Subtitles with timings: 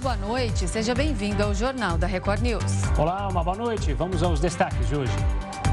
[0.00, 0.68] Boa noite.
[0.68, 2.84] Seja bem-vindo ao Jornal da Record News.
[2.96, 3.92] Olá, uma boa noite.
[3.92, 5.12] Vamos aos destaques de hoje.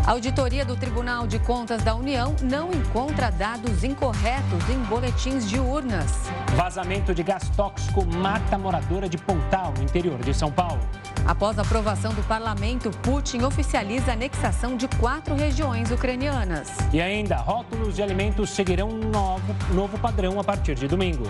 [0.04, 5.60] A auditoria do Tribunal de Contas da União não encontra dados incorretos em boletins de
[5.60, 6.24] urnas.
[6.56, 10.82] Vazamento de gás tóxico mata moradora de Pontal, no interior de São Paulo.
[11.26, 16.70] Após a aprovação do parlamento, Putin oficializa a anexação de quatro regiões ucranianas.
[16.92, 21.26] E ainda, rótulos de alimentos seguirão um novo, novo padrão a partir de domingo.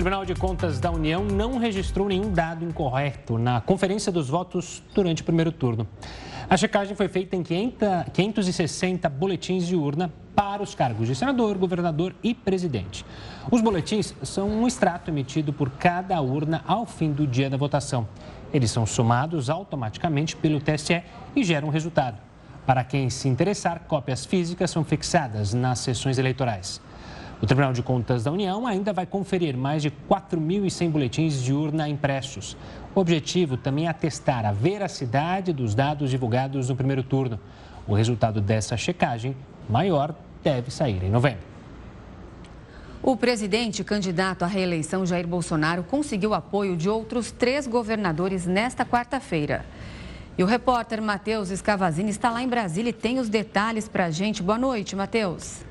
[0.00, 5.20] Tribunal de Contas da União não registrou nenhum dado incorreto na conferência dos votos durante
[5.20, 5.86] o primeiro turno.
[6.48, 12.14] A checagem foi feita em 560 boletins de urna para os cargos de senador, governador
[12.22, 13.04] e presidente.
[13.50, 18.08] Os boletins são um extrato emitido por cada urna ao fim do dia da votação.
[18.54, 21.02] Eles são somados automaticamente pelo TSE
[21.36, 22.16] e geram um resultado.
[22.64, 26.80] Para quem se interessar, cópias físicas são fixadas nas sessões eleitorais.
[27.42, 31.88] O Tribunal de Contas da União ainda vai conferir mais de 4.100 boletins de urna
[31.88, 32.54] impressos.
[32.94, 37.40] O objetivo também é atestar a veracidade dos dados divulgados no primeiro turno.
[37.88, 39.34] O resultado dessa checagem
[39.70, 41.48] maior deve sair em novembro.
[43.02, 49.64] O presidente candidato à reeleição Jair Bolsonaro conseguiu apoio de outros três governadores nesta quarta-feira.
[50.36, 54.10] E o repórter Matheus Escavazini está lá em Brasília e tem os detalhes para a
[54.10, 54.42] gente.
[54.42, 55.69] Boa noite, Matheus.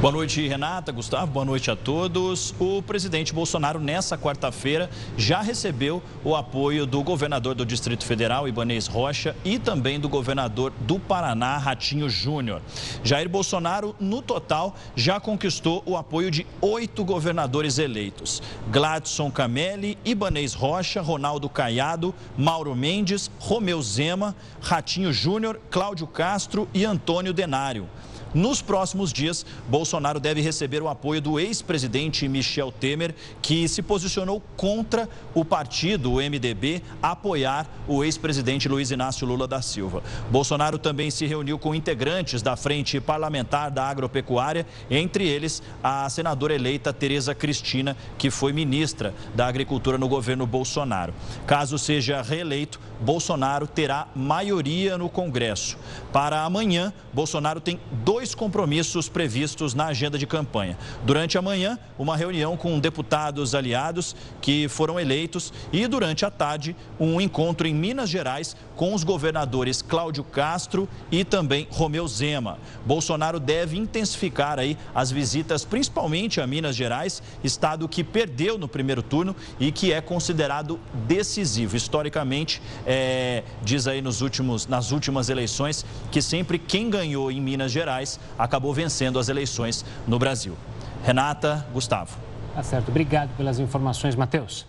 [0.00, 2.54] Boa noite, Renata, Gustavo, boa noite a todos.
[2.60, 8.86] O presidente Bolsonaro, nessa quarta-feira, já recebeu o apoio do governador do Distrito Federal, Ibanês
[8.86, 12.62] Rocha, e também do governador do Paraná, Ratinho Júnior.
[13.02, 18.40] Jair Bolsonaro, no total, já conquistou o apoio de oito governadores eleitos:
[18.70, 26.84] Gladson Camelli, Ibanês Rocha, Ronaldo Caiado, Mauro Mendes, Romeu Zema, Ratinho Júnior, Cláudio Castro e
[26.84, 27.88] Antônio Denário.
[28.34, 34.42] Nos próximos dias, Bolsonaro deve receber o apoio do ex-presidente Michel Temer, que se posicionou
[34.56, 40.02] contra o partido, o MDB, apoiar o ex-presidente Luiz Inácio Lula da Silva.
[40.30, 46.54] Bolsonaro também se reuniu com integrantes da Frente Parlamentar da Agropecuária, entre eles a senadora
[46.54, 51.14] eleita Tereza Cristina, que foi ministra da Agricultura no governo Bolsonaro.
[51.46, 55.78] Caso seja reeleito, Bolsonaro terá maioria no Congresso.
[56.12, 60.78] Para amanhã, Bolsonaro tem dois compromissos previstos na agenda de campanha.
[61.04, 66.76] Durante a manhã, uma reunião com deputados aliados que foram eleitos e durante a tarde,
[66.98, 72.58] um encontro em Minas Gerais com os governadores Cláudio Castro e também Romeu Zema.
[72.86, 79.02] Bolsonaro deve intensificar aí as visitas, principalmente a Minas Gerais, estado que perdeu no primeiro
[79.02, 85.84] turno e que é considerado decisivo historicamente é, diz aí nos últimos, nas últimas eleições
[86.10, 88.07] que sempre quem ganhou em Minas Gerais
[88.38, 90.54] acabou vencendo as eleições no Brasil.
[91.04, 92.16] Renata, Gustavo.
[92.54, 92.88] Tá certo.
[92.88, 94.66] Obrigado pelas informações, Matheus.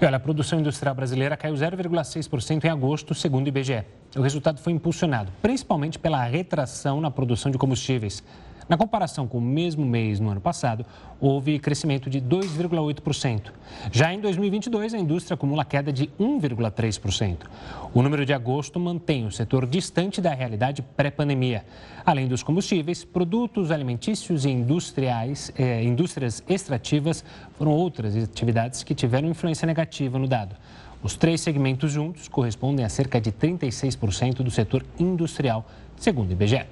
[0.00, 3.82] E olha, a produção industrial brasileira caiu 0,6% em agosto, segundo o IBGE.
[4.14, 8.22] O resultado foi impulsionado principalmente pela retração na produção de combustíveis.
[8.68, 10.84] Na comparação com o mesmo mês no ano passado,
[11.20, 13.52] houve crescimento de 2,8%.
[13.92, 17.46] Já em 2022, a indústria acumula queda de 1,3%.
[17.94, 21.64] O número de agosto mantém o setor distante da realidade pré-pandemia.
[22.04, 27.24] Além dos combustíveis, produtos alimentícios e industriais, eh, indústrias extrativas
[27.56, 30.56] foram outras atividades que tiveram influência negativa no dado.
[31.04, 35.64] Os três segmentos juntos correspondem a cerca de 36% do setor industrial,
[35.96, 36.66] segundo o IBGE.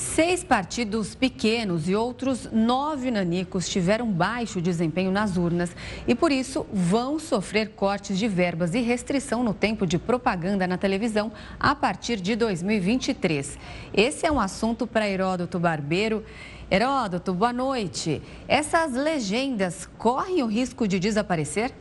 [0.00, 5.76] Seis partidos pequenos e outros nove nanicos tiveram baixo desempenho nas urnas
[6.08, 10.78] e, por isso, vão sofrer cortes de verbas e restrição no tempo de propaganda na
[10.78, 13.58] televisão a partir de 2023.
[13.92, 16.24] Esse é um assunto para Heródoto Barbeiro.
[16.70, 18.22] Heródoto, boa noite.
[18.48, 21.72] Essas legendas correm o risco de desaparecer?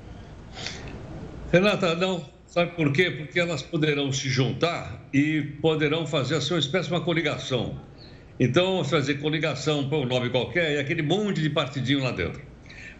[1.53, 2.25] Renata, não.
[2.45, 3.11] Sabe por quê?
[3.11, 7.87] Porque elas poderão se juntar e poderão fazer a sua espécie de uma coligação
[8.39, 12.41] então, fazer coligação para um nome qualquer e aquele monte de partidinho lá dentro.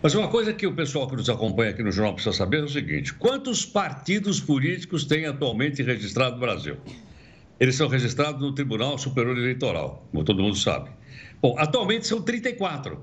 [0.02, 2.64] Mas uma coisa que o pessoal que nos acompanha aqui no jornal precisa saber é
[2.64, 6.78] o seguinte: quantos partidos políticos tem atualmente registrado no Brasil?
[7.60, 10.90] Eles são registrados no Tribunal Superior Eleitoral, como todo mundo sabe.
[11.42, 13.00] Bom, atualmente são 34.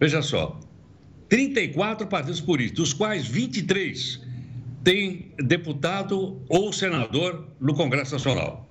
[0.00, 0.60] Veja só:
[1.28, 4.20] 34 partidos políticos, dos quais 23
[4.84, 8.69] têm deputado ou senador no Congresso Nacional.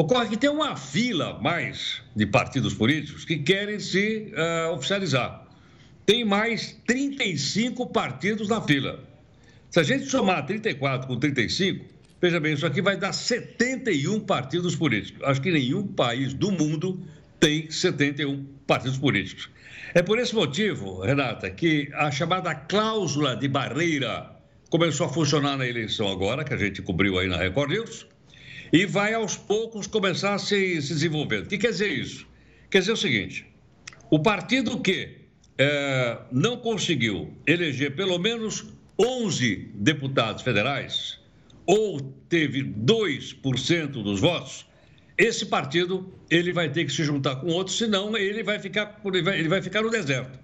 [0.00, 5.46] Ocorre que tem uma fila mais de partidos políticos que querem se uh, oficializar.
[6.06, 9.04] Tem mais 35 partidos na fila.
[9.68, 11.84] Se a gente somar 34 com 35,
[12.18, 15.22] veja bem, isso aqui vai dar 71 partidos políticos.
[15.22, 16.98] Acho que nenhum país do mundo
[17.38, 19.50] tem 71 partidos políticos.
[19.92, 24.34] É por esse motivo, Renata, que a chamada cláusula de barreira
[24.70, 28.06] começou a funcionar na eleição agora, que a gente cobriu aí na Record News,
[28.72, 31.42] e vai aos poucos começar a se, se desenvolver.
[31.42, 32.26] O que quer dizer isso?
[32.70, 33.46] Quer dizer o seguinte:
[34.10, 35.16] o partido que
[35.58, 38.66] é, não conseguiu eleger pelo menos
[38.98, 41.18] 11 deputados federais,
[41.66, 44.66] ou teve 2% dos votos,
[45.16, 49.48] esse partido ele vai ter que se juntar com outro, senão ele vai ficar, ele
[49.48, 50.38] vai ficar no deserto.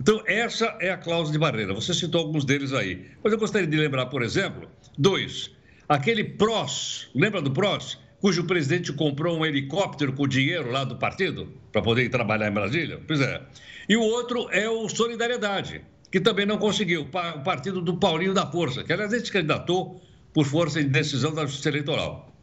[0.00, 1.72] Então, essa é a cláusula de barreira.
[1.72, 3.06] Você citou alguns deles aí.
[3.24, 5.50] Mas eu gostaria de lembrar, por exemplo, dois.
[5.88, 7.98] Aquele PROS, lembra do PROS?
[8.20, 12.52] Cujo presidente comprou um helicóptero com dinheiro lá do partido para poder ir trabalhar em
[12.52, 13.00] Brasília?
[13.06, 13.40] Pois é.
[13.88, 17.02] E o outro é o Solidariedade, que também não conseguiu.
[17.02, 20.02] O partido do Paulinho da Força, que aliás ele se candidatou
[20.34, 22.34] por força de decisão da Justiça Eleitoral.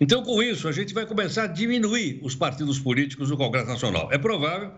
[0.00, 4.08] Então, com isso, a gente vai começar a diminuir os partidos políticos no Congresso Nacional.
[4.10, 4.72] É provável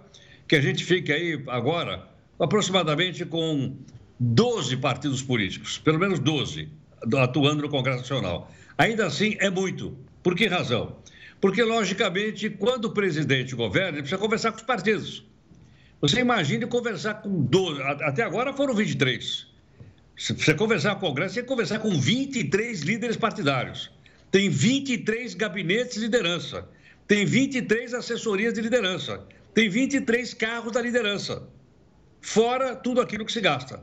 [0.46, 2.06] que a gente fique aí agora
[2.38, 3.76] aproximadamente com
[4.18, 6.68] 12 partidos políticos, pelo menos 12,
[7.18, 8.50] atuando no Congresso Nacional.
[8.76, 9.96] Ainda assim, é muito.
[10.22, 10.96] Por que razão?
[11.40, 15.24] Porque, logicamente, quando o presidente governa, ele precisa conversar com os partidos.
[16.00, 19.46] Você imagine conversar com 12, até agora foram 23.
[20.16, 23.90] Se você conversar com o Congresso, você tem que conversar com 23 líderes partidários.
[24.30, 26.68] Tem 23 gabinetes de liderança.
[27.06, 29.26] Tem 23 assessorias de liderança.
[29.54, 31.48] Tem 23 carros da liderança
[32.20, 33.82] fora tudo aquilo que se gasta.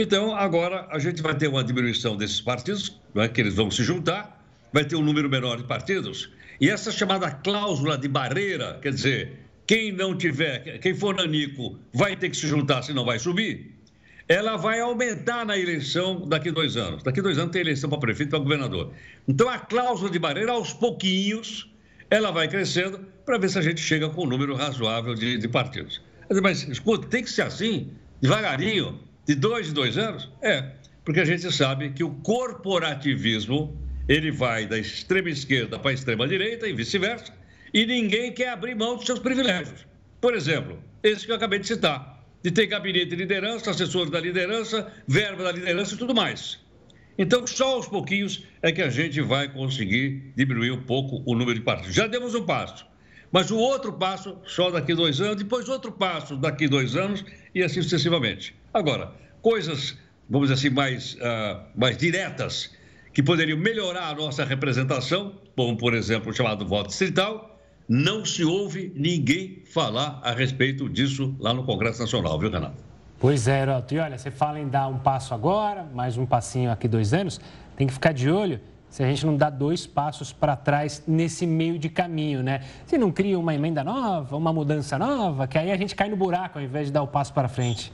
[0.00, 3.82] Então, agora a gente vai ter uma diminuição desses partidos, é, que eles vão se
[3.82, 4.40] juntar,
[4.72, 6.30] vai ter um número menor de partidos,
[6.60, 12.14] e essa chamada cláusula de barreira, quer dizer, quem não tiver, quem for nanico, vai
[12.14, 13.74] ter que se juntar, senão vai subir,
[14.28, 17.02] ela vai aumentar na eleição daqui dois anos.
[17.02, 18.92] Daqui dois anos tem eleição para prefeito e para governador.
[19.26, 21.68] Então, a cláusula de barreira, aos pouquinhos,
[22.08, 25.48] ela vai crescendo para ver se a gente chega com um número razoável de, de
[25.48, 26.00] partidos.
[26.40, 27.90] Mas, escuta, tem que ser assim,
[28.20, 30.30] devagarinho, de dois em dois anos?
[30.40, 30.72] É,
[31.04, 33.78] porque a gente sabe que o corporativismo,
[34.08, 37.30] ele vai da extrema esquerda para a extrema direita e vice-versa,
[37.74, 39.86] e ninguém quer abrir mão dos seus privilégios.
[40.18, 44.18] Por exemplo, esse que eu acabei de citar, de ter gabinete de liderança, assessor da
[44.18, 46.58] liderança, verba da liderança e tudo mais.
[47.18, 51.58] Então, só aos pouquinhos é que a gente vai conseguir diminuir um pouco o número
[51.58, 51.94] de partidos.
[51.94, 52.86] Já demos um passo.
[53.30, 57.24] Mas o outro passo só daqui dois anos, depois outro passo daqui dois anos
[57.54, 58.54] e assim sucessivamente.
[58.72, 59.96] Agora, coisas,
[60.28, 62.74] vamos dizer assim, mais, uh, mais diretas,
[63.12, 68.44] que poderiam melhorar a nossa representação, como, por exemplo, o chamado voto distrital, não se
[68.44, 72.76] ouve ninguém falar a respeito disso lá no Congresso Nacional, viu, Renato?
[73.18, 73.94] Pois é, Heroto.
[73.94, 77.40] E olha, você fala em dar um passo agora, mais um passinho aqui dois anos,
[77.76, 78.60] tem que ficar de olho
[78.90, 82.62] se a gente não dá dois passos para trás nesse meio de caminho, né?
[82.86, 86.16] Se não cria uma emenda nova, uma mudança nova, que aí a gente cai no
[86.16, 87.92] buraco ao invés de dar o passo para frente.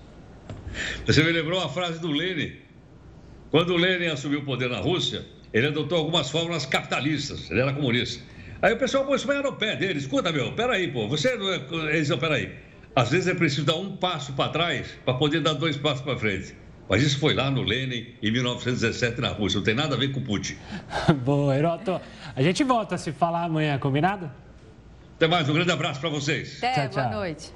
[1.06, 2.52] Você me lembrou a frase do Lenin.
[3.50, 7.72] Quando o Lenin assumiu o poder na Rússia, ele adotou algumas fórmulas capitalistas, ele era
[7.72, 8.22] comunista.
[8.60, 11.56] Aí o pessoal começou a no pé dele, escuta, meu, peraí, pô, você não é...
[11.56, 12.52] Eles disseram, peraí,
[12.96, 16.16] às vezes é preciso dar um passo para trás para poder dar dois passos para
[16.16, 16.56] frente.
[16.88, 19.58] Mas isso foi lá no Lenin, em 1917, na Rússia.
[19.58, 20.56] Não tem nada a ver com Putin.
[21.24, 22.00] Boa, Heroto.
[22.36, 24.30] A gente volta a se falar amanhã, combinado?
[25.16, 26.58] Até mais, um grande abraço para vocês.
[26.58, 27.12] Até, tchau, boa tchau.
[27.12, 27.52] noite.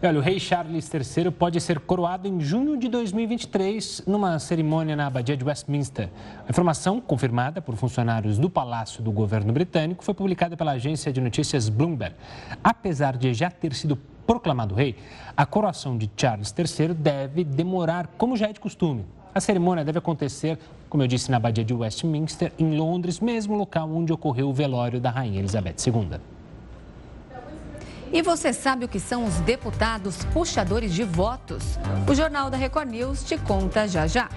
[0.00, 5.08] Olha, o rei Charles III pode ser coroado em junho de 2023 numa cerimônia na
[5.08, 6.08] Abadia de Westminster.
[6.46, 11.20] A informação, confirmada por funcionários do Palácio do Governo Britânico, foi publicada pela agência de
[11.20, 12.14] notícias Bloomberg.
[12.62, 14.94] Apesar de já ter sido proclamado rei,
[15.36, 19.04] a coroação de Charles III deve demorar, como já é de costume.
[19.34, 23.90] A cerimônia deve acontecer, como eu disse, na Abadia de Westminster, em Londres, mesmo local
[23.90, 26.37] onde ocorreu o velório da Rainha Elizabeth II.
[28.10, 31.78] E você sabe o que são os deputados puxadores de votos?
[32.08, 34.30] O Jornal da Record News te conta já já.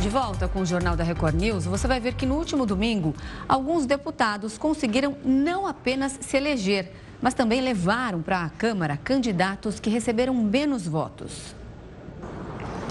[0.00, 3.14] De volta com o Jornal da Record News, você vai ver que no último domingo,
[3.46, 9.90] alguns deputados conseguiram não apenas se eleger, mas também levaram para a Câmara candidatos que
[9.90, 11.54] receberam menos votos.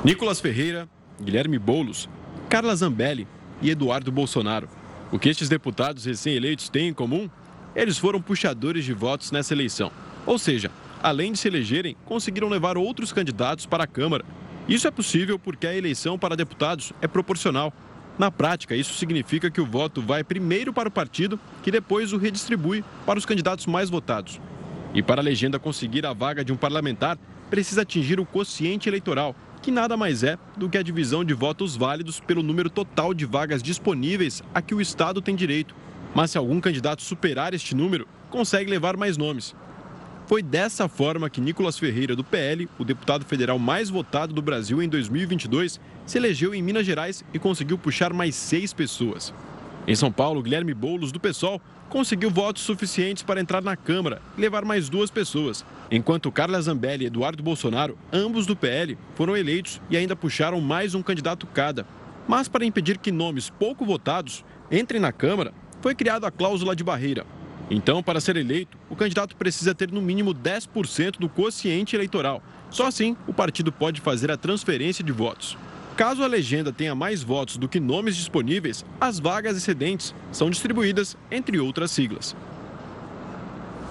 [0.04, 0.88] Nicolas Ferreira,
[1.20, 2.08] Guilherme Boulos,
[2.50, 3.28] Carla Zambelli
[3.62, 4.70] e Eduardo Bolsonaro.
[5.12, 7.30] O que estes deputados recém-eleitos têm em comum?
[7.76, 9.92] Eles foram puxadores de votos nessa eleição.
[10.26, 10.72] Ou seja,
[11.02, 14.26] além de se elegerem, conseguiram levar outros candidatos para a Câmara
[14.68, 17.72] isso é possível porque a eleição para deputados é proporcional.
[18.18, 22.18] Na prática, isso significa que o voto vai primeiro para o partido, que depois o
[22.18, 24.42] redistribui para os candidatos mais votados.
[24.94, 27.16] E para a legenda conseguir a vaga de um parlamentar,
[27.48, 29.36] precisa atingir o quociente eleitoral,
[29.66, 33.26] que nada mais é do que a divisão de votos válidos pelo número total de
[33.26, 35.74] vagas disponíveis a que o Estado tem direito.
[36.14, 39.56] Mas se algum candidato superar este número, consegue levar mais nomes.
[40.28, 44.84] Foi dessa forma que Nicolas Ferreira, do PL, o deputado federal mais votado do Brasil
[44.84, 49.34] em 2022, se elegeu em Minas Gerais e conseguiu puxar mais seis pessoas.
[49.88, 51.60] Em São Paulo, Guilherme Boulos, do PSOL,
[51.96, 57.06] conseguiu votos suficientes para entrar na Câmara e levar mais duas pessoas, enquanto Carla Zambelli
[57.06, 61.88] e Eduardo Bolsonaro, ambos do PL, foram eleitos e ainda puxaram mais um candidato cada.
[62.28, 66.84] Mas para impedir que nomes pouco votados entrem na Câmara, foi criada a cláusula de
[66.84, 67.26] barreira.
[67.72, 72.44] Então, para ser eleito, o candidato precisa ter no mínimo 10% do quociente eleitoral.
[72.70, 75.58] Só assim, o partido pode fazer a transferência de votos.
[75.96, 81.16] Caso a legenda tenha mais votos do que nomes disponíveis, as vagas excedentes são distribuídas
[81.32, 82.36] entre outras siglas.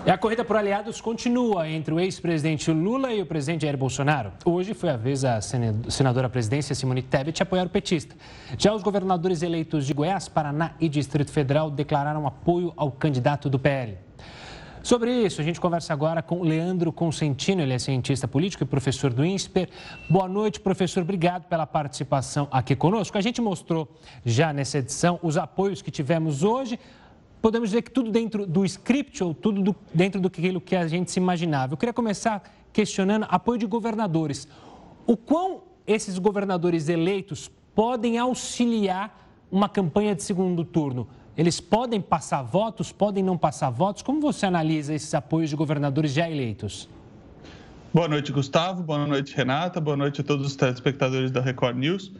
[0.04, 4.32] E a corrida por aliados continua entre o ex-presidente Lula e o presidente Jair Bolsonaro.
[4.44, 8.14] Hoje foi a vez da senadora presidência Simone Tebet apoiar o petista.
[8.58, 13.58] Já os governadores eleitos de Goiás, Paraná e Distrito Federal declararam apoio ao candidato do
[13.58, 13.96] PL.
[14.85, 19.11] Sobre isso, a gente conversa agora com Leandro Consentino, ele é cientista político e professor
[19.14, 19.71] do INSPER.
[20.11, 21.03] Boa noite, professor.
[21.03, 23.17] Obrigado pela participação aqui conosco.
[23.17, 23.88] A gente mostrou
[24.26, 26.79] já nessa edição os apoios que tivemos hoje.
[27.41, 31.11] Podemos dizer que tudo dentro do script ou tudo do, dentro do que a gente
[31.11, 31.73] se imaginava.
[31.73, 34.47] Eu queria começar questionando apoio de governadores.
[35.07, 41.09] O quão esses governadores eleitos podem auxiliar uma campanha de segundo turno?
[41.37, 44.03] Eles podem passar votos, podem não passar votos?
[44.03, 46.88] Como você analisa esses apoios de governadores já eleitos?
[47.93, 48.85] Boa noite, Gustavo.
[48.85, 49.81] Boa noite, Renata.
[49.81, 52.12] Boa noite a todos os telespectadores da Record News.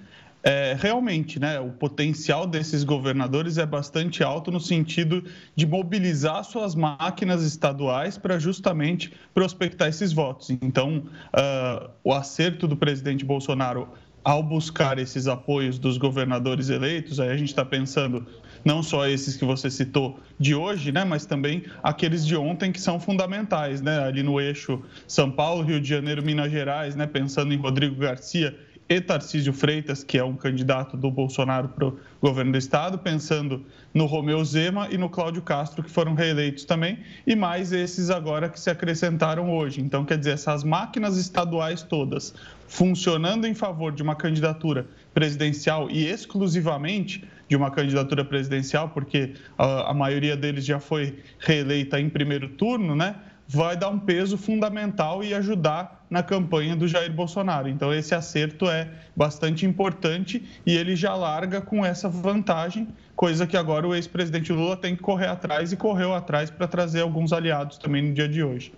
[0.43, 5.25] É, realmente, né, o potencial desses governadores é bastante alto no sentido
[5.57, 10.51] de mobilizar suas máquinas estaduais para justamente prospectar esses votos.
[10.51, 13.89] Então, uh, o acerto do presidente Bolsonaro
[14.25, 18.27] ao buscar esses apoios dos governadores eleitos, aí a gente está pensando
[18.65, 22.81] não só esses que você citou de hoje, né, mas também aqueles de ontem que
[22.81, 27.53] são fundamentais, né, ali no eixo São Paulo, Rio de Janeiro, Minas Gerais, né, pensando
[27.53, 28.57] em Rodrigo Garcia
[28.89, 33.65] e Tarcísio Freitas, que é um candidato do Bolsonaro para o governo do estado, pensando
[33.95, 38.49] no Romeu Zema e no Cláudio Castro, que foram reeleitos também, e mais esses agora
[38.49, 39.81] que se acrescentaram hoje.
[39.81, 42.35] Então, quer dizer, essas máquinas estaduais todas
[42.69, 49.93] funcionando em favor de uma candidatura presidencial e exclusivamente de uma candidatura presidencial, porque a,
[49.93, 53.17] maioria deles já foi reeleita em primeiro turno, né?
[53.47, 57.69] vai dar um peso fundamental e ajudar na campanha do Jair Bolsonaro.
[57.69, 63.57] Então, esse acerto é bastante importante e ele já larga com essa vantagem, coisa que
[63.57, 67.79] agora o ex-presidente Lula tem que correr atrás e correu atrás para trazer alguns aliados
[67.79, 68.73] também no dia de hoje.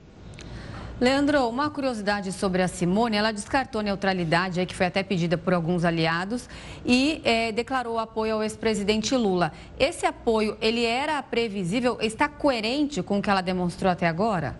[0.98, 5.84] Leandro, uma curiosidade sobre a Simone, ela descartou neutralidade, que foi até pedida por alguns
[5.84, 6.48] aliados,
[6.86, 9.52] e é, declarou apoio ao ex-presidente Lula.
[9.78, 14.58] Esse apoio, ele era previsível, está coerente com o que ela demonstrou até agora?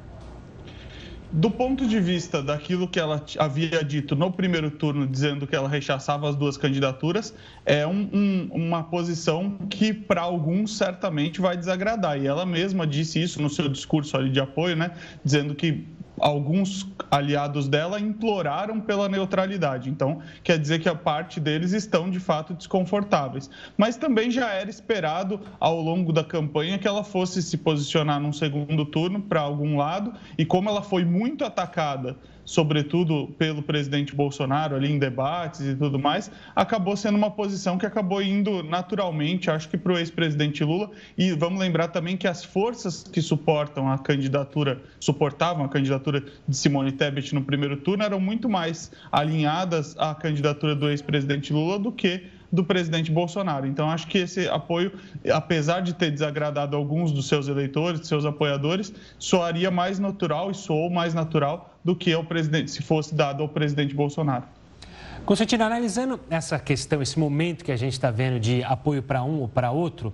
[1.33, 5.69] Do ponto de vista daquilo que ela havia dito no primeiro turno, dizendo que ela
[5.69, 12.21] rechaçava as duas candidaturas, é um, um, uma posição que para alguns certamente vai desagradar.
[12.21, 14.93] E ela mesma disse isso no seu discurso ali de apoio, né?
[15.25, 15.85] Dizendo que
[16.21, 19.91] alguns aliados dela imploraram pela neutralidade.
[19.91, 23.51] Então, quer dizer que a parte deles estão de fato desconfortáveis.
[23.77, 28.33] Mas também já era esperado ao longo da campanha que ela fosse se posicionar num
[28.33, 34.77] segundo turno para algum lado, e como ela foi muito atacada sobretudo pelo presidente Bolsonaro
[34.77, 39.69] ali em debates e tudo mais, acabou sendo uma posição que acabou indo naturalmente, acho
[39.69, 40.91] que para o ex-presidente Lula.
[41.19, 46.57] E vamos lembrar também que as forças que suportam a candidatura, suportavam a candidatura de
[46.57, 51.91] Simone Tebet no primeiro turno, eram muito mais alinhadas à candidatura do ex-presidente Lula do
[51.91, 52.23] que
[52.53, 53.67] do presidente Bolsonaro.
[53.67, 54.93] Então, acho que esse apoio,
[55.33, 60.55] apesar de ter desagradado alguns dos seus eleitores, dos seus apoiadores, soaria mais natural e
[60.55, 64.43] soou mais natural do que ao presidente, se fosse dado ao presidente Bolsonaro.
[65.25, 69.39] Constantino, analisando essa questão, esse momento que a gente está vendo de apoio para um
[69.43, 70.13] ou para outro,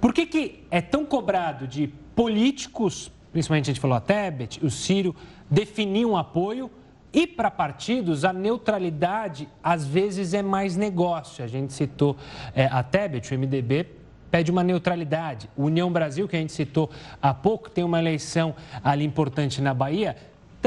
[0.00, 1.86] por que, que é tão cobrado de
[2.16, 5.14] políticos, principalmente a gente falou a Tebet, o Ciro,
[5.48, 6.68] definir um apoio
[7.12, 11.44] e para partidos, a neutralidade às vezes é mais negócio.
[11.44, 12.16] A gente citou
[12.52, 13.86] é, a Tebet, o MDB
[14.28, 15.48] pede uma neutralidade.
[15.56, 16.90] União Brasil, que a gente citou
[17.22, 20.16] há pouco, tem uma eleição ali importante na Bahia,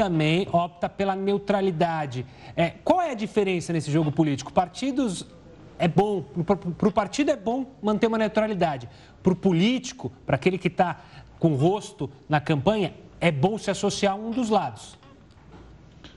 [0.00, 2.24] também opta pela neutralidade.
[2.56, 4.50] É, qual é a diferença nesse jogo político?
[4.50, 5.26] Partidos
[5.78, 6.22] é bom,
[6.78, 8.88] para o partido é bom manter uma neutralidade.
[9.22, 11.02] Para o político, para aquele que está
[11.38, 14.98] com o rosto na campanha, é bom se associar a um dos lados.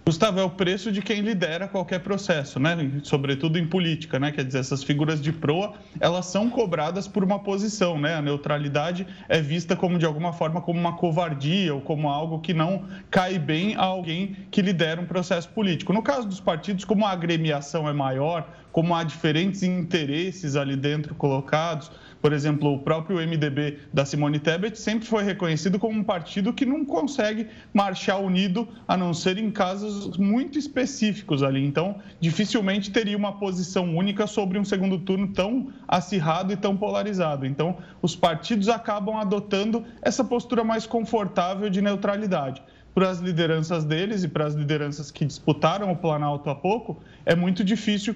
[0.05, 2.75] Gustavo, é o preço de quem lidera qualquer processo, né?
[3.03, 4.33] Sobretudo em política, né?
[4.33, 8.15] Quer dizer, essas figuras de proa, elas são cobradas por uma posição, né?
[8.15, 12.53] A neutralidade é vista como, de alguma forma, como uma covardia ou como algo que
[12.53, 15.93] não cai bem a alguém que lidera um processo político.
[15.93, 21.13] No caso dos partidos, como a agremiação é maior, como há diferentes interesses ali dentro
[21.13, 21.91] colocados,
[22.23, 26.65] por exemplo, o próprio MDB da Simone Tebet sempre foi reconhecido como um partido que
[26.65, 31.63] não consegue marchar unido, a não ser em casos muito específicos ali.
[31.63, 37.45] Então, dificilmente teria uma posição única sobre um segundo turno tão acirrado e tão polarizado.
[37.45, 42.63] Então, os partidos acabam adotando essa postura mais confortável de neutralidade
[42.95, 47.35] para as lideranças deles e para as lideranças que disputaram o Planalto há pouco, é
[47.35, 48.15] muito difícil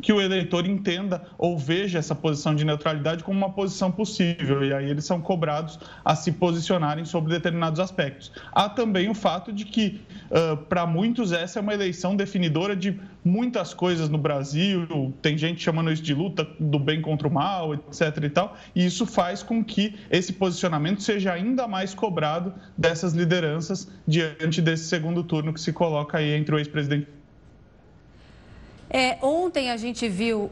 [0.00, 4.72] que o eleitor entenda ou veja essa posição de neutralidade como uma posição possível, e
[4.72, 8.32] aí eles são cobrados a se posicionarem sobre determinados aspectos.
[8.52, 10.00] Há também o fato de que,
[10.30, 15.62] uh, para muitos, essa é uma eleição definidora de muitas coisas no Brasil, tem gente
[15.62, 18.22] chamando isso de luta do bem contra o mal, etc.
[18.22, 23.90] e tal, e isso faz com que esse posicionamento seja ainda mais cobrado dessas lideranças
[24.06, 27.17] diante desse segundo turno que se coloca aí entre o ex-presidente
[28.90, 30.50] é, ontem a gente viu.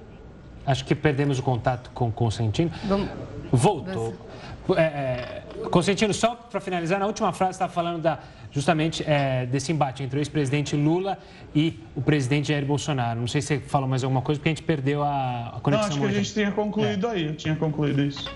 [0.66, 2.70] Acho que perdemos o contato com o Consentino.
[2.84, 3.08] Vamos...
[3.52, 4.14] Voltou.
[4.76, 8.18] É, é, Consentino, só para finalizar, na última frase estava falando da,
[8.50, 11.18] justamente é, desse embate entre o ex-presidente Lula
[11.54, 13.20] e o presidente Jair Bolsonaro.
[13.20, 15.90] Não sei se você falou mais alguma coisa, porque a gente perdeu a, a conexão.
[15.90, 17.10] Não, acho que a gente tinha concluído é.
[17.10, 18.28] aí, eu tinha concluído isso.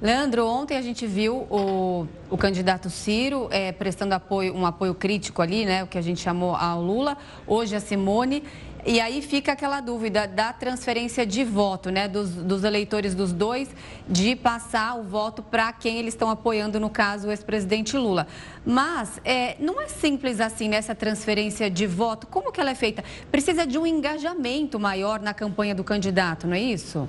[0.00, 5.40] Leandro, ontem a gente viu o, o candidato Ciro é, prestando apoio, um apoio crítico
[5.40, 7.16] ali, né, o que a gente chamou ao Lula.
[7.46, 8.42] Hoje a Simone.
[8.86, 13.70] E aí fica aquela dúvida da transferência de voto, né, dos, dos eleitores dos dois,
[14.06, 18.26] de passar o voto para quem eles estão apoiando, no caso, o ex-presidente Lula.
[18.64, 22.26] Mas é, não é simples assim nessa transferência de voto.
[22.26, 23.02] Como que ela é feita?
[23.30, 27.08] Precisa de um engajamento maior na campanha do candidato, não é isso?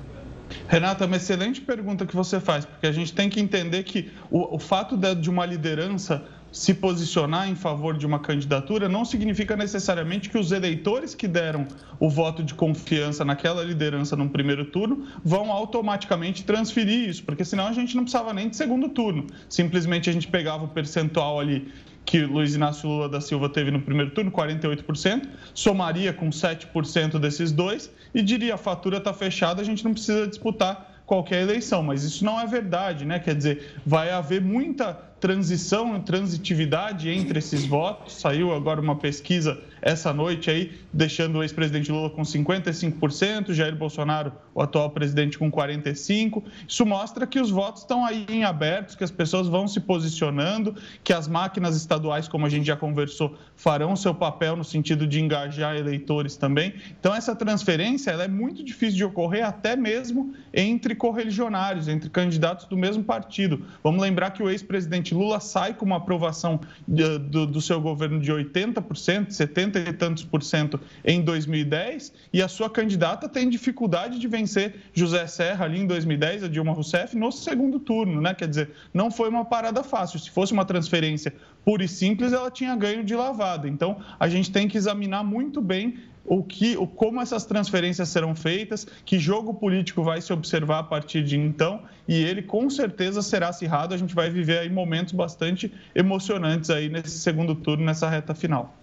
[0.69, 4.11] Renata, é uma excelente pergunta que você faz, porque a gente tem que entender que
[4.31, 6.23] o, o fato de, de uma liderança
[6.55, 11.67] se posicionar em favor de uma candidatura não significa necessariamente que os eleitores que deram
[11.99, 17.67] o voto de confiança naquela liderança no primeiro turno vão automaticamente transferir isso, porque senão
[17.67, 19.27] a gente não precisava nem de segundo turno.
[19.49, 21.67] Simplesmente a gente pegava o percentual ali
[22.05, 27.51] que Luiz Inácio Lula da Silva teve no primeiro turno, 48%, somaria com 7% desses
[27.51, 32.03] dois e diria a fatura está fechada, a gente não precisa disputar qualquer eleição, mas
[32.03, 33.19] isso não é verdade, né?
[33.19, 34.93] Quer dizer, vai haver muita
[35.25, 38.13] transição, transitividade entre esses votos.
[38.13, 44.31] Saiu agora uma pesquisa essa noite aí, deixando o ex-presidente Lula com 55%, Jair Bolsonaro,
[44.55, 46.41] o atual presidente, com 45%.
[46.65, 50.73] Isso mostra que os votos estão aí em abertos, que as pessoas vão se posicionando,
[51.03, 55.19] que as máquinas estaduais, como a gente já conversou, farão seu papel no sentido de
[55.19, 56.73] engajar eleitores também.
[56.97, 62.65] Então, essa transferência ela é muito difícil de ocorrer, até mesmo entre correligionários, entre candidatos
[62.65, 63.65] do mesmo partido.
[63.83, 68.21] Vamos lembrar que o ex-presidente Lula sai com uma aprovação do, do, do seu governo
[68.21, 74.17] de 80%, 70% e tantos por cento em 2010, e a sua candidata tem dificuldade
[74.17, 74.44] de vencer
[74.93, 78.33] José Serra ali em 2010, a Dilma Rousseff, no segundo turno, né?
[78.33, 80.19] Quer dizer, não foi uma parada fácil.
[80.19, 83.67] Se fosse uma transferência pura e simples, ela tinha ganho de lavada.
[83.67, 88.35] Então, a gente tem que examinar muito bem o que, o, como essas transferências serão
[88.35, 93.21] feitas, que jogo político vai se observar a partir de então, e ele com certeza
[93.21, 93.93] será acirrado.
[93.93, 98.75] A gente vai viver aí momentos bastante emocionantes aí nesse segundo turno, nessa reta final.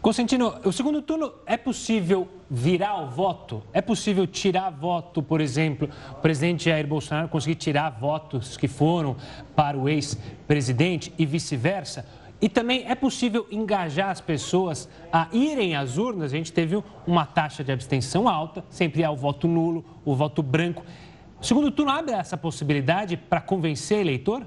[0.00, 3.62] Constantino, o segundo turno é possível virar o voto?
[3.70, 9.14] É possível tirar voto, por exemplo, o presidente Jair Bolsonaro conseguir tirar votos que foram
[9.54, 12.06] para o ex-presidente e vice-versa?
[12.40, 16.32] E também é possível engajar as pessoas a irem às urnas.
[16.32, 20.42] A gente teve uma taxa de abstenção alta, sempre há o voto nulo, o voto
[20.42, 20.82] branco.
[21.38, 24.46] O segundo turno abre essa possibilidade para convencer eleitor?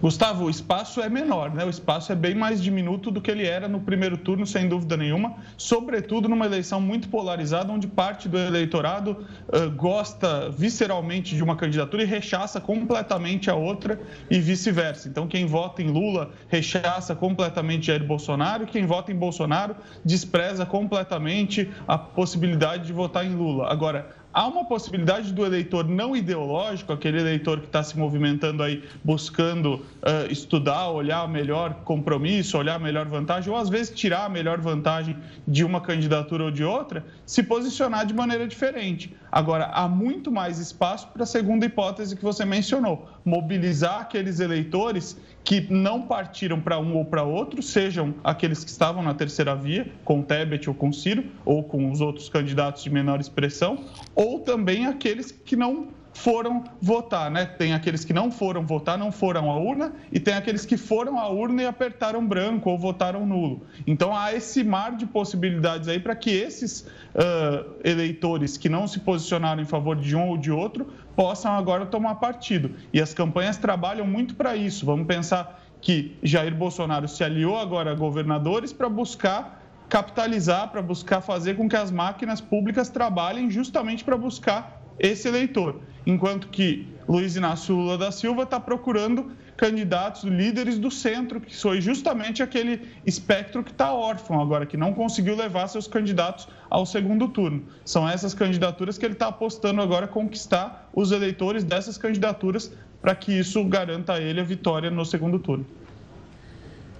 [0.00, 1.64] Gustavo, o espaço é menor, né?
[1.64, 4.96] O espaço é bem mais diminuto do que ele era no primeiro turno, sem dúvida
[4.96, 11.56] nenhuma, sobretudo numa eleição muito polarizada, onde parte do eleitorado uh, gosta visceralmente de uma
[11.56, 15.08] candidatura e rechaça completamente a outra e vice-versa.
[15.08, 21.70] Então, quem vota em Lula rechaça completamente Jair Bolsonaro, quem vota em Bolsonaro despreza completamente
[21.86, 23.70] a possibilidade de votar em Lula.
[23.70, 28.82] Agora, há uma possibilidade do eleitor não ideológico, aquele eleitor que está se movimentando aí
[29.02, 34.60] buscando uh, estudar, olhar melhor compromisso, olhar melhor vantagem, ou às vezes tirar a melhor
[34.60, 35.16] vantagem
[35.46, 39.14] de uma candidatura ou de outra, se posicionar de maneira diferente.
[39.30, 45.16] Agora, há muito mais espaço para a segunda hipótese que você mencionou, mobilizar aqueles eleitores
[45.44, 49.90] que não partiram para um ou para outro, sejam aqueles que estavam na terceira via,
[50.04, 54.86] com Tebet ou com Ciro, ou com os outros candidatos de menor expressão, ou também
[54.86, 57.44] aqueles que não foram votar, né?
[57.46, 61.18] Tem aqueles que não foram votar, não foram à urna, e tem aqueles que foram
[61.18, 63.62] à urna e apertaram branco ou votaram nulo.
[63.86, 69.00] Então há esse mar de possibilidades aí para que esses uh, eleitores que não se
[69.00, 72.72] posicionaram em favor de um ou de outro possam agora tomar partido.
[72.92, 74.84] E as campanhas trabalham muito para isso.
[74.84, 81.20] Vamos pensar que Jair Bolsonaro se aliou agora a governadores para buscar capitalizar, para buscar
[81.20, 85.80] fazer com que as máquinas públicas trabalhem justamente para buscar esse eleitor.
[86.06, 91.80] Enquanto que Luiz Inácio Lula da Silva está procurando candidatos líderes do centro, que foi
[91.82, 97.28] justamente aquele espectro que está órfão agora, que não conseguiu levar seus candidatos ao segundo
[97.28, 97.64] turno.
[97.84, 103.38] São essas candidaturas que ele está apostando agora conquistar os eleitores dessas candidaturas para que
[103.38, 105.66] isso garanta a ele a vitória no segundo turno.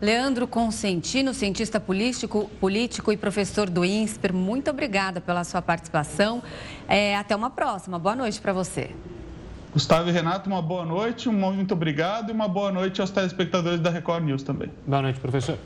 [0.00, 6.42] Leandro Consentino, cientista político, político e professor do INSPER, muito obrigada pela sua participação.
[6.88, 7.98] É, até uma próxima.
[7.98, 8.90] Boa noite para você.
[9.74, 13.78] Gustavo e Renato, uma boa noite, um muito obrigado e uma boa noite aos telespectadores
[13.78, 14.70] da Record News também.
[14.86, 15.58] Boa noite, professor.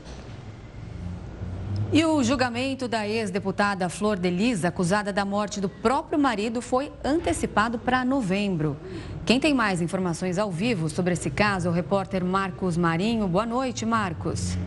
[1.95, 7.79] E o julgamento da ex-deputada Flor Delisa, acusada da morte do próprio marido, foi antecipado
[7.79, 8.75] para novembro.
[9.25, 13.29] Quem tem mais informações ao vivo sobre esse caso é o repórter Marcos Marinho.
[13.29, 14.57] Boa noite, Marcos.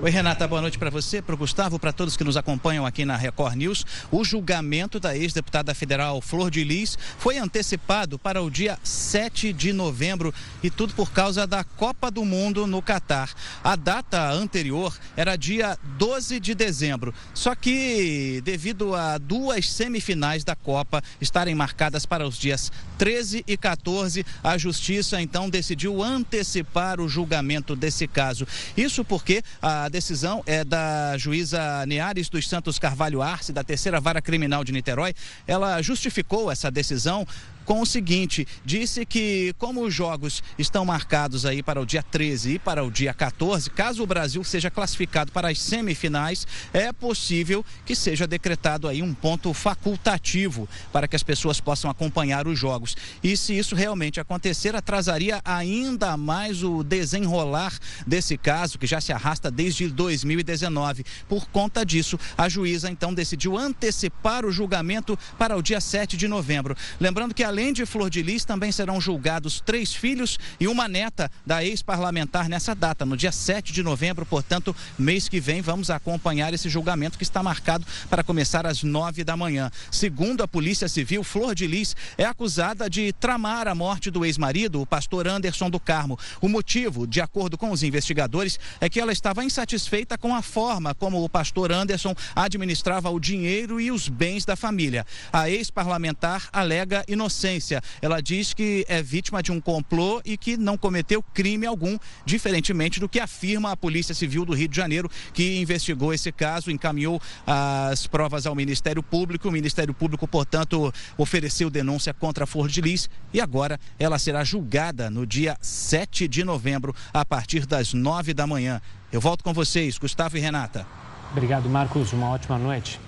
[0.00, 3.04] Oi, Renata, boa noite para você, para o Gustavo, para todos que nos acompanham aqui
[3.04, 3.84] na Record News.
[4.12, 9.72] O julgamento da ex-deputada federal Flor de Lis foi antecipado para o dia 7 de
[9.72, 10.32] novembro
[10.62, 13.28] e tudo por causa da Copa do Mundo no Catar.
[13.64, 20.54] A data anterior era dia 12 de dezembro, só que devido a duas semifinais da
[20.54, 27.08] Copa estarem marcadas para os dias 13 e 14, a Justiça então decidiu antecipar o
[27.08, 28.46] julgamento desse caso.
[28.76, 33.98] Isso porque a a decisão é da juíza Neares dos Santos Carvalho Arce, da terceira
[33.98, 35.14] vara criminal de Niterói.
[35.46, 37.26] Ela justificou essa decisão
[37.68, 42.54] com o seguinte: disse que, como os jogos estão marcados aí para o dia 13
[42.54, 47.62] e para o dia 14, caso o Brasil seja classificado para as semifinais, é possível
[47.84, 52.96] que seja decretado aí um ponto facultativo para que as pessoas possam acompanhar os jogos.
[53.22, 59.12] E se isso realmente acontecer, atrasaria ainda mais o desenrolar desse caso, que já se
[59.12, 61.04] arrasta desde 2019.
[61.28, 66.26] Por conta disso, a juíza então decidiu antecipar o julgamento para o dia 7 de
[66.26, 66.74] novembro.
[66.98, 70.86] Lembrando que a Além de Flor de Lis, também serão julgados três filhos e uma
[70.86, 75.90] neta da ex-parlamentar nessa data, no dia 7 de novembro, portanto, mês que vem, vamos
[75.90, 79.72] acompanhar esse julgamento que está marcado para começar às nove da manhã.
[79.90, 84.80] Segundo a Polícia Civil, Flor de Lis é acusada de tramar a morte do ex-marido,
[84.80, 86.16] o pastor Anderson do Carmo.
[86.40, 90.94] O motivo, de acordo com os investigadores, é que ela estava insatisfeita com a forma
[90.94, 95.04] como o pastor Anderson administrava o dinheiro e os bens da família.
[95.32, 97.82] A ex-parlamentar alega inocência inocência.
[98.02, 103.00] Ela diz que é vítima de um complô e que não cometeu crime algum, diferentemente
[103.00, 107.20] do que afirma a Polícia Civil do Rio de Janeiro, que investigou esse caso, encaminhou
[107.46, 109.48] as provas ao Ministério Público.
[109.48, 114.44] O Ministério Público, portanto, ofereceu denúncia contra a Flor de Lis e agora ela será
[114.44, 118.80] julgada no dia 7 de novembro, a partir das 9 da manhã.
[119.10, 120.86] Eu volto com vocês, Gustavo e Renata.
[121.32, 122.12] Obrigado, Marcos.
[122.12, 123.00] Uma ótima noite.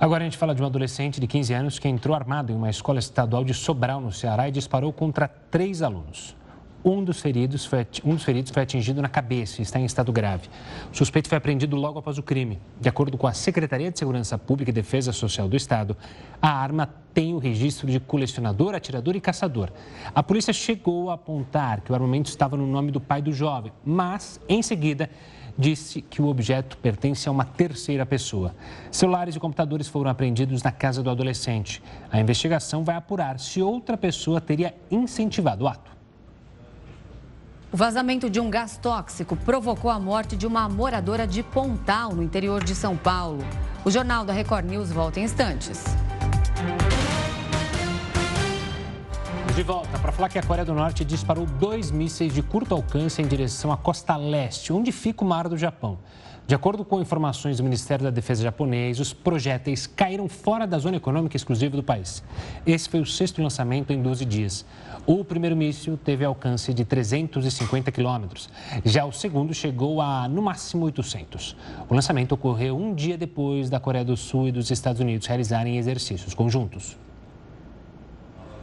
[0.00, 2.70] Agora a gente fala de um adolescente de 15 anos que entrou armado em uma
[2.70, 6.36] escola estadual de Sobral, no Ceará, e disparou contra três alunos.
[6.84, 10.12] Um dos, feridos foi, um dos feridos foi atingido na cabeça e está em estado
[10.12, 10.48] grave.
[10.92, 12.60] O suspeito foi apreendido logo após o crime.
[12.80, 15.96] De acordo com a Secretaria de Segurança Pública e Defesa Social do Estado,
[16.40, 19.68] a arma tem o registro de colecionador, atirador e caçador.
[20.14, 23.72] A polícia chegou a apontar que o armamento estava no nome do pai do jovem,
[23.84, 25.10] mas, em seguida,
[25.58, 28.54] disse que o objeto pertence a uma terceira pessoa.
[28.92, 31.82] Celulares e computadores foram apreendidos na casa do adolescente.
[32.12, 35.90] A investigação vai apurar se outra pessoa teria incentivado o ato.
[37.70, 42.22] O vazamento de um gás tóxico provocou a morte de uma moradora de Pontal, no
[42.22, 43.44] interior de São Paulo.
[43.84, 45.84] O Jornal da Record News volta em instantes.
[49.58, 53.20] De volta para falar que a Coreia do Norte disparou dois mísseis de curto alcance
[53.20, 55.98] em direção à costa leste, onde fica o mar do Japão.
[56.46, 60.98] De acordo com informações do Ministério da Defesa japonês, os projéteis caíram fora da zona
[60.98, 62.22] econômica exclusiva do país.
[62.64, 64.64] Esse foi o sexto lançamento em 12 dias.
[65.04, 68.48] O primeiro míssil teve alcance de 350 quilômetros.
[68.84, 71.56] Já o segundo chegou a, no máximo, 800.
[71.88, 75.78] O lançamento ocorreu um dia depois da Coreia do Sul e dos Estados Unidos realizarem
[75.78, 76.96] exercícios conjuntos.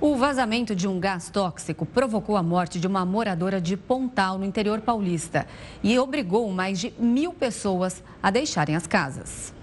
[0.02, 4.44] O vazamento de um gás tóxico provocou a morte de uma moradora de Pontal, no
[4.44, 5.48] interior paulista,
[5.82, 9.54] e obrigou mais de mil pessoas a deixarem as casas.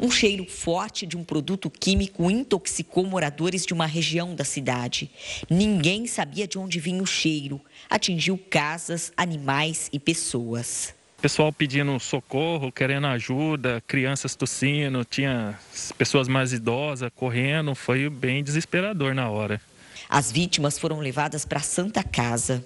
[0.00, 5.08] Um cheiro forte de um produto químico intoxicou moradores de uma região da cidade.
[5.48, 7.60] Ninguém sabia de onde vinha o cheiro.
[7.88, 10.93] Atingiu casas, animais e pessoas.
[11.24, 15.58] Pessoal pedindo socorro, querendo ajuda, crianças tossindo, tinha
[15.96, 19.58] pessoas mais idosas correndo, foi bem desesperador na hora.
[20.06, 22.62] As vítimas foram levadas para a Santa Casa.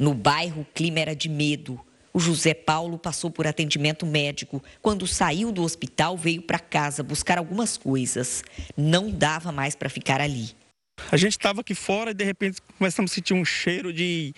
[0.00, 1.78] No bairro, o clima era de medo.
[2.10, 4.64] O José Paulo passou por atendimento médico.
[4.80, 8.42] Quando saiu do hospital, veio para casa buscar algumas coisas.
[8.74, 10.56] Não dava mais para ficar ali.
[11.12, 14.34] A gente estava aqui fora e de repente começamos a sentir um cheiro de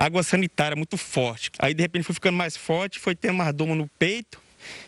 [0.00, 1.50] água sanitária muito forte.
[1.58, 4.40] Aí de repente foi ficando mais forte, foi ter uma dor no peito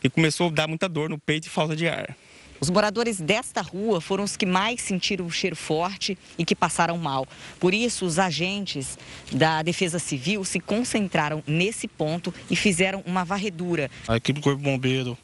[0.03, 2.17] e começou a dar muita dor no peito e falta de ar.
[2.59, 6.97] Os moradores desta rua foram os que mais sentiram o cheiro forte e que passaram
[6.97, 7.27] mal.
[7.59, 8.97] Por isso, os agentes
[9.33, 13.91] da Defesa Civil se concentraram nesse ponto e fizeram uma varredura.
[14.07, 15.19] A equipe do Corpo Bombeiro,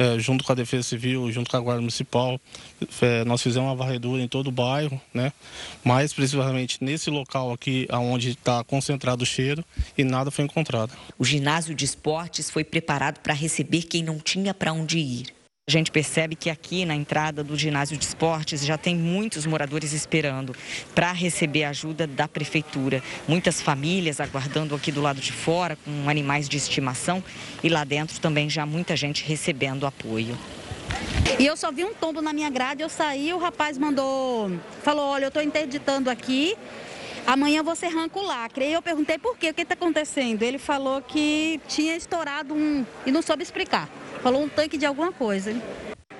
[0.00, 2.40] é, junto com a Defesa Civil, junto com a Guarda Municipal,
[3.02, 5.30] é, nós fizemos uma varredura em todo o bairro, né?
[5.84, 9.62] mais precisamente nesse local aqui onde está concentrado o cheiro
[9.98, 10.92] e nada foi encontrado.
[11.18, 15.39] O ginásio de esportes foi preparado para receber quem não tinha para onde ir.
[15.70, 19.92] A gente percebe que aqui na entrada do ginásio de esportes já tem muitos moradores
[19.92, 20.52] esperando
[20.96, 23.00] para receber ajuda da prefeitura.
[23.28, 27.22] Muitas famílias aguardando aqui do lado de fora com animais de estimação
[27.62, 30.36] e lá dentro também já muita gente recebendo apoio.
[31.38, 34.50] E eu só vi um tombo na minha grade, eu saí, o rapaz mandou,
[34.82, 36.56] falou, olha, eu estou interditando aqui,
[37.26, 38.66] amanhã você arranca o lacre.
[38.66, 40.42] E eu perguntei por quê, o que está acontecendo?
[40.42, 43.88] Ele falou que tinha estourado um e não soube explicar.
[44.22, 45.54] Falou um tanque de alguma coisa.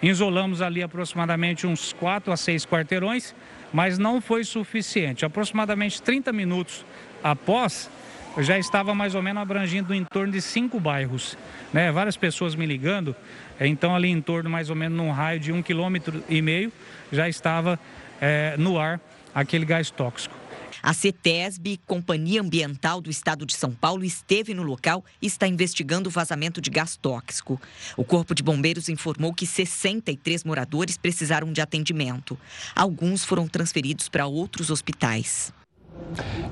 [0.03, 3.35] Isolamos ali aproximadamente uns 4 a 6 quarteirões,
[3.73, 5.25] mas não foi suficiente.
[5.25, 6.85] Aproximadamente 30 minutos
[7.23, 7.91] após,
[8.39, 11.37] já estava mais ou menos abrangindo em torno de cinco bairros.
[11.73, 11.91] Né?
[11.93, 13.15] Várias pessoas me ligando,
[13.61, 16.73] então ali em torno mais ou menos num raio de um quilômetro e meio
[17.13, 17.79] já estava
[18.21, 19.01] é, no ar
[19.35, 20.40] aquele gás tóxico.
[20.83, 26.09] A CETESB, Companhia Ambiental do Estado de São Paulo, esteve no local e está investigando
[26.09, 27.61] o vazamento de gás tóxico.
[27.97, 32.39] O Corpo de Bombeiros informou que 63 moradores precisaram de atendimento.
[32.75, 35.53] Alguns foram transferidos para outros hospitais.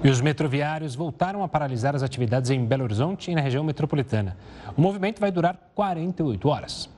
[0.05, 4.37] E os metroviários voltaram a paralisar as atividades em Belo Horizonte e na região metropolitana.
[4.77, 6.98] O movimento vai durar 48 horas.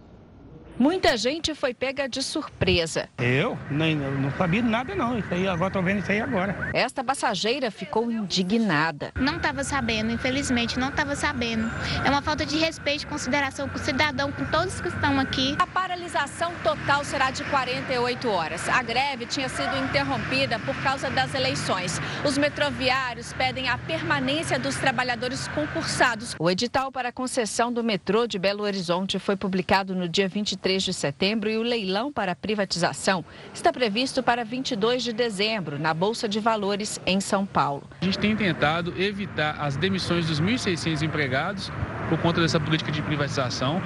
[0.81, 3.07] Muita gente foi pega de surpresa.
[3.19, 3.59] Eu?
[3.71, 5.19] Nem, não sabia nada não.
[5.19, 6.71] Isso aí, agora tô vendo isso aí agora.
[6.73, 9.13] Esta passageira ficou indignada.
[9.15, 11.71] Não estava sabendo, infelizmente, não estava sabendo.
[12.03, 15.55] É uma falta de respeito e consideração com o cidadão, com todos que estão aqui.
[15.59, 18.67] A paralisação total será de 48 horas.
[18.67, 22.01] A greve tinha sido interrompida por causa das eleições.
[22.27, 26.35] Os metroviários pedem a permanência dos trabalhadores concursados.
[26.39, 30.70] O edital para a concessão do metrô de Belo Horizonte foi publicado no dia 23
[30.71, 35.93] 3 de setembro e o leilão para privatização está previsto para 22 de dezembro, na
[35.93, 37.83] Bolsa de Valores, em São Paulo.
[38.01, 41.73] A gente tem tentado evitar as demissões dos 1.600 empregados
[42.09, 43.83] por conta dessa política de privatização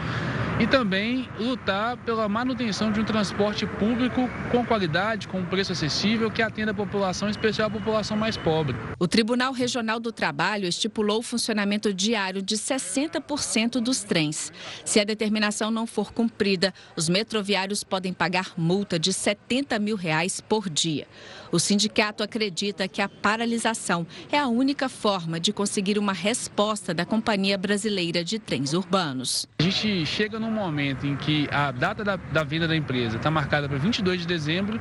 [0.60, 6.42] e também lutar pela manutenção de um transporte público com qualidade, com preço acessível, que
[6.42, 8.76] atenda a população, em especial a população mais pobre.
[8.98, 14.52] O Tribunal Regional do Trabalho estipulou o funcionamento diário de 60% dos trens.
[14.84, 20.40] Se a determinação não for cumprida, os metroviários podem pagar multa de 70 mil reais
[20.40, 21.06] por dia.
[21.54, 27.06] O sindicato acredita que a paralisação é a única forma de conseguir uma resposta da
[27.06, 29.46] Companhia Brasileira de Trens Urbanos.
[29.60, 33.30] A gente chega num momento em que a data da, da venda da empresa está
[33.30, 34.80] marcada para 22 de dezembro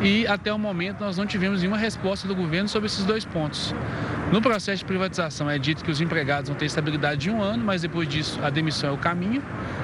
[0.00, 3.74] e até o momento nós não tivemos nenhuma resposta do governo sobre esses dois pontos.
[4.32, 7.62] No processo de privatização é dito que os empregados vão ter estabilidade de um ano,
[7.62, 9.42] mas depois disso a demissão é o caminho.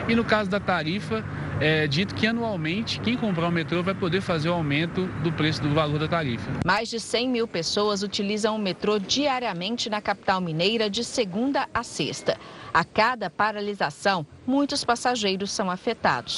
[0.09, 1.23] E no caso da tarifa,
[1.67, 5.63] é dito que anualmente quem comprar o metrô vai poder fazer o aumento do preço
[5.63, 6.51] do valor da tarifa.
[6.63, 11.83] Mais de 100 mil pessoas utilizam o metrô diariamente na capital mineira de segunda a
[11.83, 12.39] sexta.
[12.73, 16.37] A cada paralisação, muitos passageiros são afetados.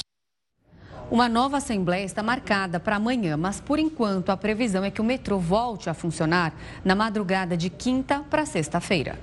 [1.11, 5.05] Uma nova assembleia está marcada para amanhã, mas por enquanto a previsão é que o
[5.05, 9.19] metrô volte a funcionar na madrugada de quinta para sexta-feira.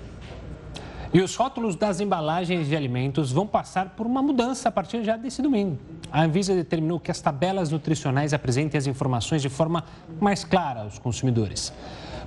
[1.13, 5.15] E os rótulos das embalagens de alimentos vão passar por uma mudança a partir já
[5.15, 5.77] desse domingo.
[6.11, 9.83] A Anvisa determinou que as tabelas nutricionais apresentem as informações de forma
[10.19, 11.71] mais clara aos consumidores.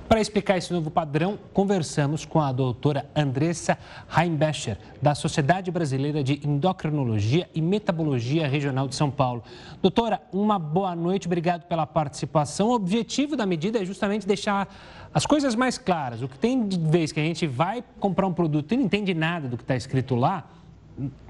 [0.07, 3.77] Para explicar esse novo padrão, conversamos com a doutora Andressa
[4.17, 9.43] Heimbecher, da Sociedade Brasileira de Endocrinologia e Metabologia Regional de São Paulo.
[9.81, 12.69] Doutora, uma boa noite, obrigado pela participação.
[12.69, 14.73] O objetivo da medida é justamente deixar
[15.13, 16.21] as coisas mais claras.
[16.21, 19.13] O que tem de vez que a gente vai comprar um produto e não entende
[19.13, 20.49] nada do que está escrito lá,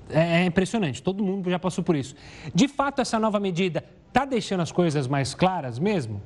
[0.09, 1.01] é, é impressionante.
[1.01, 2.15] Todo mundo já passou por isso.
[2.53, 6.21] De fato, essa nova medida está deixando as coisas mais claras mesmo?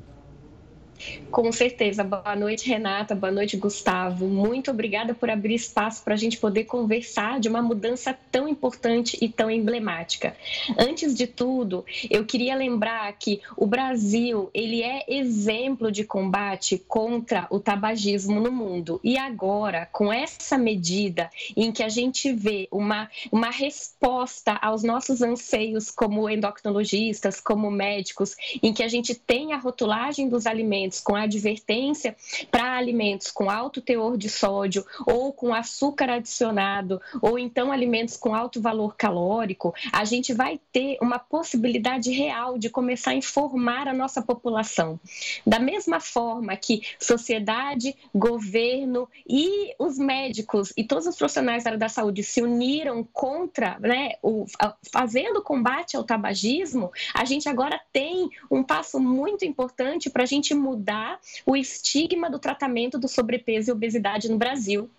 [1.29, 2.03] Com certeza.
[2.03, 3.15] Boa noite, Renata.
[3.15, 4.27] Boa noite, Gustavo.
[4.27, 9.17] Muito obrigada por abrir espaço para a gente poder conversar de uma mudança tão importante
[9.21, 10.35] e tão emblemática.
[10.77, 17.47] Antes de tudo, eu queria lembrar que o Brasil ele é exemplo de combate contra
[17.49, 18.99] o tabagismo no mundo.
[19.03, 25.21] E agora, com essa medida em que a gente vê uma, uma resposta aos nossos
[25.21, 30.99] anseios como endocrinologistas, como médicos, em que a gente tem a rotulagem dos alimentos alimentos
[30.99, 32.15] com advertência
[32.51, 38.35] para alimentos com alto teor de sódio ou com açúcar adicionado, ou então alimentos com
[38.35, 43.93] alto valor calórico, a gente vai ter uma possibilidade real de começar a informar a
[43.93, 44.99] nossa população.
[45.45, 51.79] Da mesma forma que sociedade, governo e os médicos e todos os profissionais da área
[51.79, 54.45] da saúde se uniram contra, né, o,
[54.91, 60.53] fazendo combate ao tabagismo, a gente agora tem um passo muito importante para a gente
[60.53, 64.89] mudar mudar o estigma do tratamento do sobrepeso e obesidade no Brasil.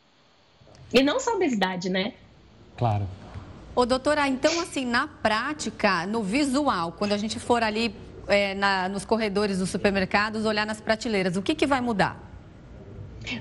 [0.93, 2.15] E não só obesidade, né?
[2.77, 3.09] Claro.
[3.75, 7.95] Ô, doutora, então, assim, na prática, no visual, quando a gente for ali
[8.29, 12.32] é, na, nos corredores dos supermercados, olhar nas prateleiras, o que, que vai mudar?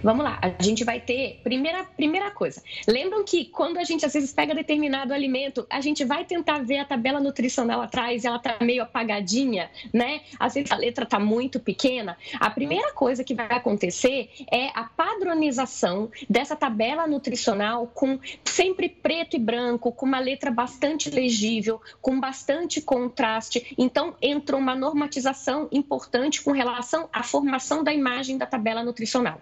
[0.03, 1.39] Vamos lá, a gente vai ter.
[1.43, 2.61] Primeira, primeira coisa.
[2.87, 6.79] Lembram que quando a gente às vezes pega determinado alimento, a gente vai tentar ver
[6.79, 10.21] a tabela nutricional atrás e ela tá meio apagadinha, né?
[10.39, 12.17] Às vezes a letra tá muito pequena.
[12.39, 19.35] A primeira coisa que vai acontecer é a padronização dessa tabela nutricional com sempre preto
[19.35, 23.73] e branco, com uma letra bastante legível, com bastante contraste.
[23.77, 29.41] Então, entrou uma normatização importante com relação à formação da imagem da tabela nutricional.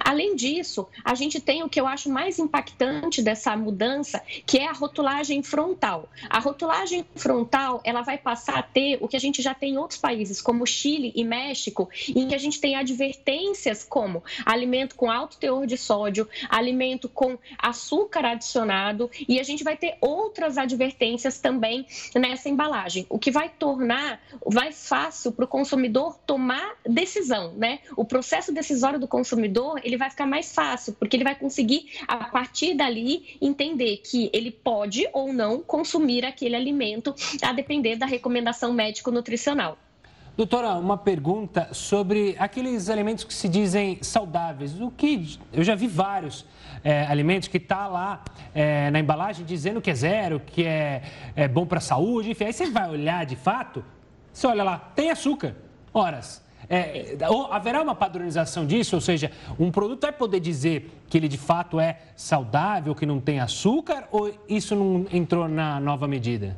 [0.00, 4.68] Além disso, a gente tem o que eu acho mais impactante dessa mudança, que é
[4.68, 6.08] a rotulagem frontal.
[6.28, 9.78] A rotulagem frontal, ela vai passar a ter o que a gente já tem em
[9.78, 15.10] outros países, como Chile e México, em que a gente tem advertências como alimento com
[15.10, 21.38] alto teor de sódio, alimento com açúcar adicionado, e a gente vai ter outras advertências
[21.38, 24.20] também nessa embalagem, o que vai tornar
[24.52, 27.80] mais fácil para o consumidor tomar decisão, né?
[27.96, 32.16] O processo decisório do consumidor ele vai ficar mais fácil, porque ele vai conseguir, a
[32.28, 38.72] partir dali, entender que ele pode ou não consumir aquele alimento, a depender da recomendação
[38.72, 39.78] médico-nutricional.
[40.38, 44.80] Doutora, uma pergunta sobre aqueles alimentos que se dizem saudáveis.
[44.80, 46.46] O que eu já vi vários
[46.84, 48.22] é, alimentos que está lá
[48.54, 51.02] é, na embalagem dizendo que é zero, que é,
[51.34, 52.44] é bom para a saúde, enfim.
[52.44, 53.84] Aí você vai olhar de fato,
[54.32, 55.56] você olha lá, tem açúcar.
[55.92, 56.46] Horas.
[56.70, 57.16] É,
[57.50, 58.94] haverá uma padronização disso?
[58.94, 63.20] Ou seja, um produto vai poder dizer que ele de fato é saudável, que não
[63.20, 66.56] tem açúcar, ou isso não entrou na nova medida?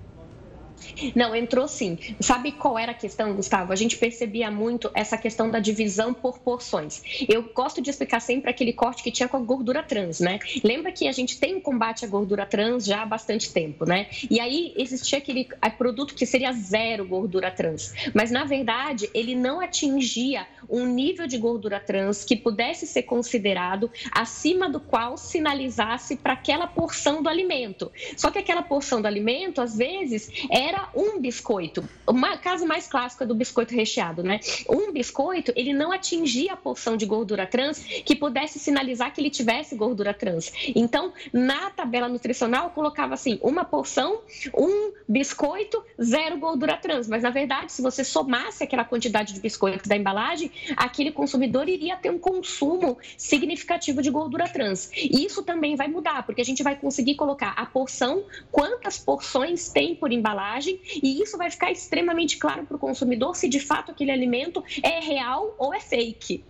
[1.14, 1.98] Não, entrou sim.
[2.20, 3.72] Sabe qual era a questão, Gustavo?
[3.72, 7.02] A gente percebia muito essa questão da divisão por porções.
[7.28, 10.38] Eu gosto de explicar sempre aquele corte que tinha com a gordura trans, né?
[10.62, 14.08] Lembra que a gente tem um combate à gordura trans já há bastante tempo, né?
[14.30, 17.92] E aí existia aquele produto que seria zero gordura trans.
[18.14, 23.90] Mas, na verdade, ele não atingia um nível de gordura trans que pudesse ser considerado
[24.12, 27.90] acima do qual sinalizasse para aquela porção do alimento.
[28.16, 31.84] Só que aquela porção do alimento, às vezes, era um biscoito.
[32.06, 34.40] O caso mais clássico é do biscoito recheado, né?
[34.68, 39.30] Um biscoito, ele não atingia a porção de gordura trans que pudesse sinalizar que ele
[39.30, 40.52] tivesse gordura trans.
[40.74, 44.20] Então, na tabela nutricional, colocava assim: uma porção,
[44.54, 47.08] um biscoito, zero gordura trans.
[47.08, 51.96] Mas, na verdade, se você somasse aquela quantidade de biscoito da embalagem, aquele consumidor iria
[51.96, 54.90] ter um consumo significativo de gordura trans.
[54.94, 59.68] E isso também vai mudar, porque a gente vai conseguir colocar a porção, quantas porções
[59.68, 63.60] tem por embalagem embalagem e isso vai ficar extremamente claro para o consumidor se de
[63.60, 66.44] fato aquele alimento é real ou é fake.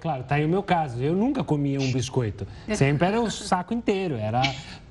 [0.00, 1.02] Claro, tá aí o meu caso.
[1.02, 2.46] Eu nunca comia um biscoito.
[2.74, 4.42] Sempre era o saco inteiro, era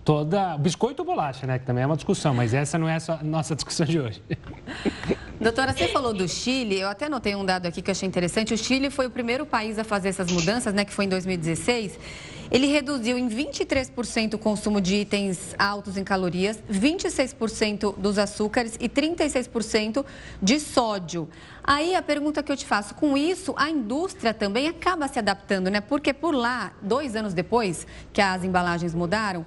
[0.09, 0.57] toda.
[0.57, 1.59] Biscoito ou bolacha, né?
[1.59, 4.23] Que também é uma discussão, mas essa não é a nossa discussão de hoje.
[5.39, 8.51] Doutora, você falou do Chile, eu até notei um dado aqui que eu achei interessante.
[8.51, 11.99] O Chile foi o primeiro país a fazer essas mudanças, né, que foi em 2016.
[12.51, 18.89] Ele reduziu em 23% o consumo de itens altos em calorias, 26% dos açúcares e
[18.89, 20.03] 36%
[20.41, 21.29] de sódio.
[21.63, 25.69] Aí a pergunta que eu te faço, com isso, a indústria também acaba se adaptando,
[25.69, 25.79] né?
[25.79, 29.45] Porque por lá, dois anos depois que as embalagens mudaram,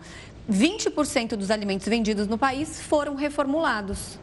[0.50, 4.18] 20% dos alimentos vendidos no país foram reformulados.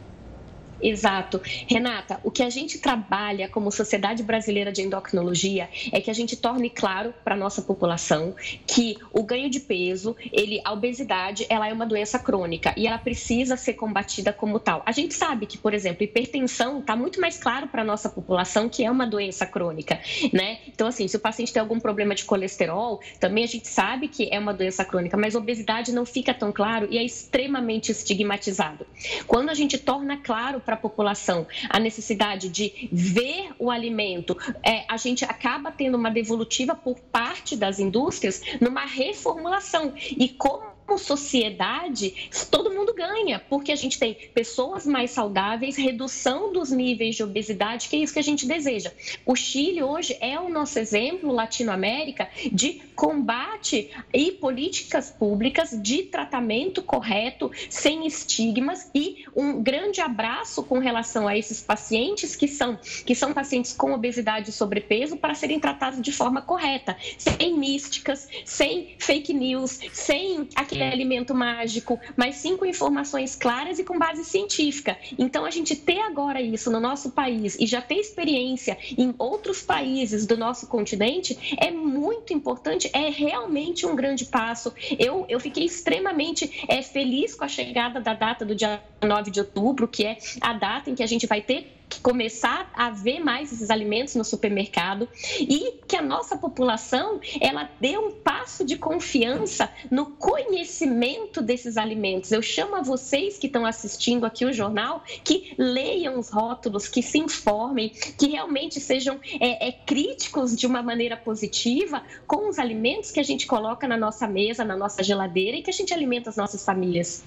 [0.82, 1.40] Exato.
[1.68, 6.36] Renata, o que a gente trabalha como Sociedade Brasileira de Endocrinologia é que a gente
[6.36, 8.34] torne claro para a nossa população
[8.66, 12.98] que o ganho de peso, ele, a obesidade, ela é uma doença crônica e ela
[12.98, 14.82] precisa ser combatida como tal.
[14.86, 18.68] A gente sabe que, por exemplo, hipertensão está muito mais claro para a nossa população
[18.68, 20.00] que é uma doença crônica,
[20.32, 20.58] né?
[20.68, 24.28] Então, assim, se o paciente tem algum problema de colesterol, também a gente sabe que
[24.32, 28.86] é uma doença crônica, mas obesidade não fica tão claro e é extremamente estigmatizado.
[29.26, 34.84] Quando a gente torna claro para a população a necessidade de ver o alimento, é,
[34.88, 39.92] a gente acaba tendo uma devolutiva por parte das indústrias numa reformulação.
[39.96, 46.70] E como sociedade, todo mundo ganha, porque a gente tem pessoas mais saudáveis, redução dos
[46.70, 48.92] níveis de obesidade, que é isso que a gente deseja.
[49.24, 56.82] O Chile hoje é o nosso exemplo, Latinoamérica, de combate e políticas públicas de tratamento
[56.82, 63.14] correto, sem estigmas e um grande abraço com relação a esses pacientes que são, que
[63.14, 68.94] são pacientes com obesidade e sobrepeso para serem tratados de forma correta, sem místicas, sem
[68.98, 74.24] fake news, sem aquele aquele alimento mágico, mas sim com informações claras e com base
[74.24, 74.96] científica.
[75.18, 79.62] Então, a gente ter agora isso no nosso país e já ter experiência em outros
[79.62, 84.72] países do nosso continente é muito importante, é realmente um grande passo.
[84.98, 89.40] Eu, eu fiquei extremamente é, feliz com a chegada da data do dia 9 de
[89.40, 93.52] outubro, que é a data em que a gente vai ter começar a ver mais
[93.52, 99.68] esses alimentos no supermercado e que a nossa população ela dê um passo de confiança
[99.90, 102.30] no conhecimento desses alimentos.
[102.30, 107.02] Eu chamo a vocês que estão assistindo aqui o jornal que leiam os rótulos, que
[107.02, 113.10] se informem, que realmente sejam é, é, críticos de uma maneira positiva com os alimentos
[113.10, 116.30] que a gente coloca na nossa mesa, na nossa geladeira e que a gente alimenta
[116.30, 117.24] as nossas famílias.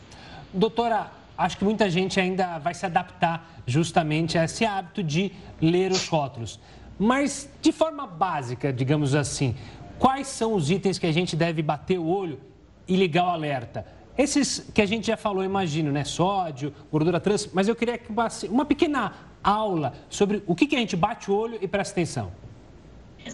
[0.54, 5.32] Doutora, acho que muita gente ainda vai se adaptar justamente a esse hábito de
[5.62, 6.60] ler os rótulos.
[6.98, 9.56] Mas, de forma básica, digamos assim,
[9.98, 12.40] quais são os itens que a gente deve bater o olho
[12.88, 13.86] e ligar o alerta?
[14.18, 16.04] Esses que a gente já falou, imagino, né?
[16.04, 18.12] Sódio, gordura trans, mas eu queria que
[18.48, 19.14] uma pequena
[19.44, 22.32] aula sobre o que a gente bate o olho e presta atenção.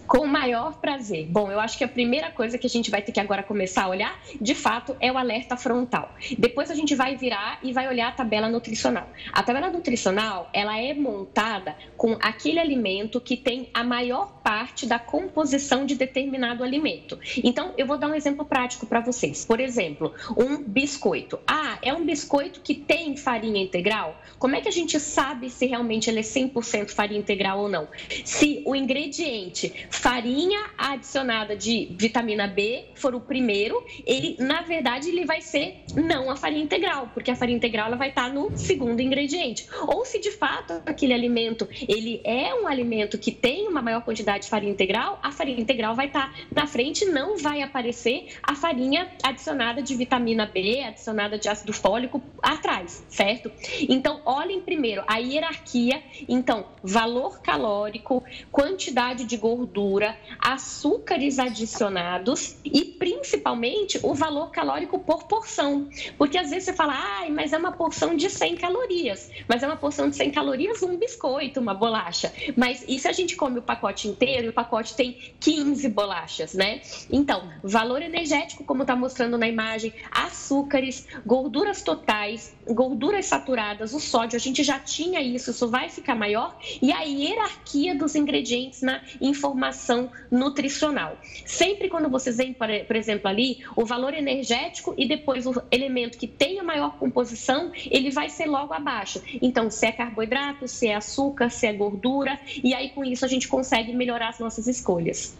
[0.06, 1.26] Com o maior prazer.
[1.26, 3.84] Bom, eu acho que a primeira coisa que a gente vai ter que agora começar
[3.84, 6.14] a olhar, de fato, é o alerta frontal.
[6.38, 9.08] Depois a gente vai virar e vai olhar a tabela nutricional.
[9.32, 14.98] A tabela nutricional, ela é montada com aquele alimento que tem a maior parte da
[14.98, 17.18] composição de determinado alimento.
[17.42, 19.44] Então, eu vou dar um exemplo prático para vocês.
[19.44, 21.38] Por exemplo, um biscoito.
[21.46, 24.20] Ah, é um biscoito que tem farinha integral?
[24.38, 27.88] Como é que a gente sabe se realmente ele é 100% farinha integral ou não?
[28.24, 35.24] Se o ingrediente farinha adicionada de vitamina B for o primeiro, ele na verdade ele
[35.24, 39.00] vai ser não a farinha integral, porque a farinha integral ela vai estar no segundo
[39.00, 39.68] ingrediente.
[39.86, 44.44] Ou se de fato aquele alimento ele é um alimento que tem uma maior quantidade
[44.44, 49.10] de farinha integral, a farinha integral vai estar na frente, não vai aparecer a farinha
[49.22, 53.50] adicionada de vitamina B, adicionada de ácido fólico atrás, certo?
[53.88, 62.84] Então, olhem primeiro a hierarquia, então, valor calórico, quantidade de gordura gordura, açúcares adicionados e
[62.84, 65.88] principalmente o valor calórico por porção.
[66.18, 69.30] Porque às vezes você fala, ah, mas é uma porção de 100 calorias.
[69.48, 72.32] Mas é uma porção de 100 calorias um biscoito, uma bolacha.
[72.56, 76.54] Mas e se a gente come o pacote inteiro e o pacote tem 15 bolachas,
[76.54, 76.80] né?
[77.10, 84.36] Então, valor energético, como está mostrando na imagem, açúcares, gorduras totais, gorduras saturadas, o sódio,
[84.36, 86.56] a gente já tinha isso, isso vai ficar maior.
[86.80, 91.18] E a hierarquia dos ingredientes na informação nutricional.
[91.44, 96.26] Sempre quando vocês veem, por exemplo, ali, o valor energético e depois o elemento que
[96.26, 99.22] tem a maior composição, ele vai ser logo abaixo.
[99.42, 103.28] Então, se é carboidrato, se é açúcar, se é gordura, e aí com isso a
[103.28, 105.36] gente consegue melhorar as nossas escolhas.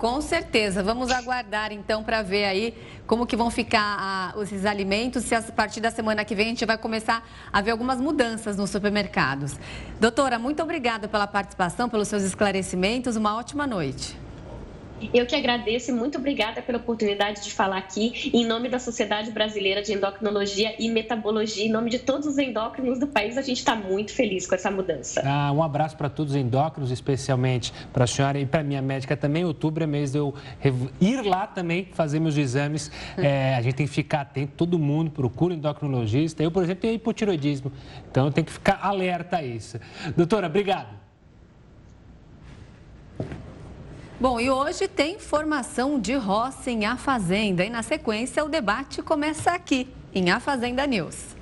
[0.00, 0.82] Com certeza.
[0.82, 2.74] Vamos aguardar então para ver aí
[3.06, 6.64] como que vão ficar esses alimentos, se a partir da semana que vem a gente
[6.64, 7.22] vai começar
[7.52, 9.58] a ver algumas mudanças nos supermercados.
[10.00, 13.14] Doutora, muito obrigada pela participação, pelos seus esclarecimentos.
[13.14, 14.19] Uma ótima noite.
[15.12, 19.30] Eu que agradeço e muito obrigada pela oportunidade de falar aqui em nome da Sociedade
[19.30, 23.38] Brasileira de Endocrinologia e Metabologia, em nome de todos os endócrinos do país.
[23.38, 25.22] A gente está muito feliz com essa mudança.
[25.24, 29.16] Ah, um abraço para todos os endócrinos, especialmente para a senhora e para minha médica
[29.16, 29.44] também.
[29.44, 30.34] Outubro é mês de eu
[31.00, 32.90] ir lá também fazer meus exames.
[33.18, 33.22] Hum.
[33.22, 36.42] É, a gente tem que ficar atento, todo mundo procura endocrinologista.
[36.42, 37.72] Eu, por exemplo, tenho hipotiroidismo,
[38.10, 39.78] então eu tenho que ficar alerta a isso.
[40.16, 40.99] Doutora, obrigado.
[44.20, 47.64] Bom, e hoje tem formação de roça em A Fazenda.
[47.64, 51.34] E na sequência, o debate começa aqui, em A Fazenda News.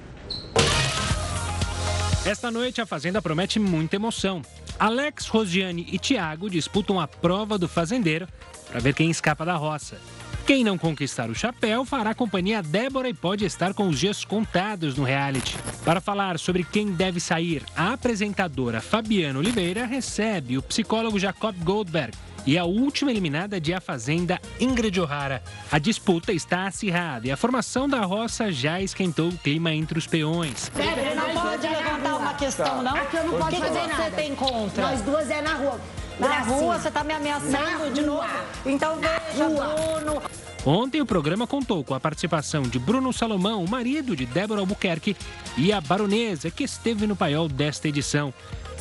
[2.25, 4.43] Esta noite, a Fazenda promete muita emoção.
[4.79, 8.29] Alex, Rosiane e Tiago disputam a prova do fazendeiro
[8.69, 9.99] para ver quem escapa da roça.
[10.47, 14.25] Quem não conquistar o chapéu fará companhia a Débora e pode estar com os dias
[14.25, 15.59] contados no reality.
[15.85, 22.17] Para falar sobre quem deve sair, a apresentadora Fabiana Oliveira recebe o psicólogo Jacob Goldberg
[22.49, 25.43] e a última eliminada de A Fazenda, Ingrid O'Hara.
[25.71, 30.07] A disputa está acirrada e a formação da roça já esquentou o clima entre os
[30.07, 30.71] peões.
[30.75, 32.95] Sério, não pode levantar uma questão, não?
[32.95, 33.85] Porque eu não posso fazer nada.
[33.85, 34.83] O que você tem contra?
[34.83, 35.79] Nós duas é na rua.
[36.19, 38.27] Na rua, você está me ameaçando de novo?
[38.65, 40.23] Então veja, Bruno.
[40.65, 45.15] Ontem o programa contou com a participação de Bruno Salomão, o marido de Débora Albuquerque,
[45.59, 48.33] e a baronesa que esteve no paiol desta edição.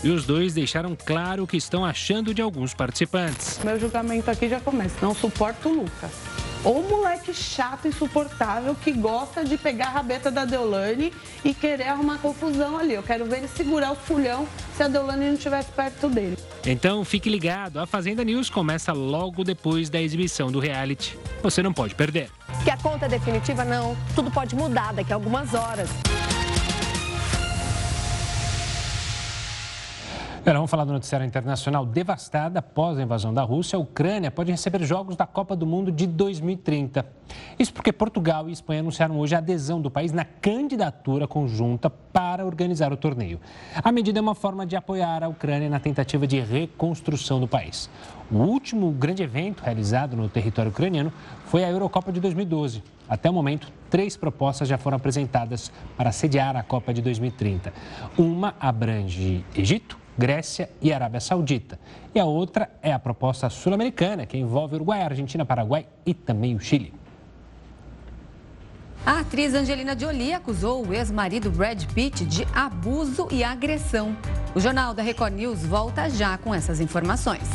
[0.04, 3.60] E os dois deixaram claro o que estão achando de alguns participantes.
[3.64, 4.95] Meu julgamento aqui já começa.
[5.02, 6.12] Não suporto o Lucas.
[6.64, 12.18] Ou moleque chato, insuportável, que gosta de pegar a rabeta da Deolane e querer arrumar
[12.18, 12.93] confusão ali.
[12.93, 16.38] Eu quero ver ele segurar o fulhão se a Deolane não estivesse perto dele.
[16.66, 21.18] Então fique ligado, a Fazenda News começa logo depois da exibição do reality.
[21.41, 22.30] Você não pode perder.
[22.64, 25.89] Que a conta é definitiva não, tudo pode mudar daqui a algumas horas.
[30.48, 31.86] Agora vamos falar do noticiário internacional.
[31.86, 35.91] Devastada após a invasão da Rússia, a Ucrânia pode receber jogos da Copa do Mundo
[35.91, 37.06] de 2030.
[37.60, 42.45] Isso porque Portugal e Espanha anunciaram hoje a adesão do país na candidatura conjunta para
[42.45, 43.41] organizar o torneio.
[43.84, 47.89] A medida é uma forma de apoiar a Ucrânia na tentativa de reconstrução do país.
[48.32, 51.12] O último grande evento realizado no território ucraniano
[51.43, 52.82] foi a Eurocopa de 2012.
[53.10, 57.74] Até o momento, três propostas já foram apresentadas para sediar a Copa de 2030.
[58.18, 61.80] Uma abrange Egito, Grécia e Arábia Saudita.
[62.13, 66.59] E a outra é a proposta sul-americana, que envolve Uruguai, Argentina, Paraguai e também o
[66.59, 66.93] Chile.
[69.05, 74.18] A atriz Angelina Jolie acusou o ex-marido Brad Pitt de abuso e agressão.
[74.53, 77.47] O Jornal da Record News volta já com essas informações.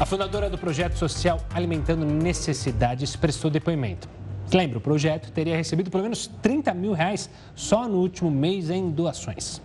[0.00, 4.08] A fundadora do projeto social Alimentando Necessidades prestou depoimento.
[4.52, 8.90] Lembra, o projeto teria recebido pelo menos 30 mil reais só no último mês em
[8.90, 9.60] doações.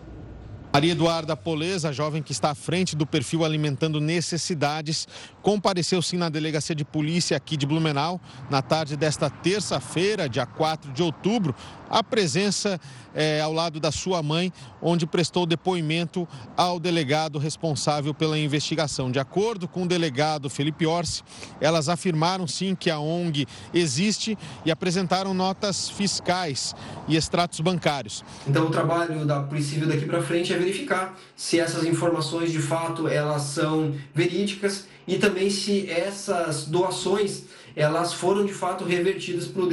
[0.71, 5.07] Maria Eduarda Poleza, jovem que está à frente do perfil Alimentando Necessidades,
[5.41, 8.21] compareceu sim na delegacia de polícia aqui de Blumenau
[8.51, 11.55] na tarde desta terça-feira, dia 4 de outubro,
[11.89, 12.79] a presença
[13.13, 19.11] é, ao lado da sua mãe, onde prestou depoimento ao delegado responsável pela investigação.
[19.11, 21.23] De acordo com o delegado Felipe Orsi,
[21.59, 26.75] elas afirmaram sim que a ONG existe e apresentaram notas fiscais
[27.07, 28.23] e extratos bancários.
[28.47, 32.59] Então o trabalho da Polícia Civil daqui para frente é verificar se essas informações de
[32.59, 37.43] fato elas são verídicas e também se essas doações
[37.75, 39.63] elas foram de fato revertidas para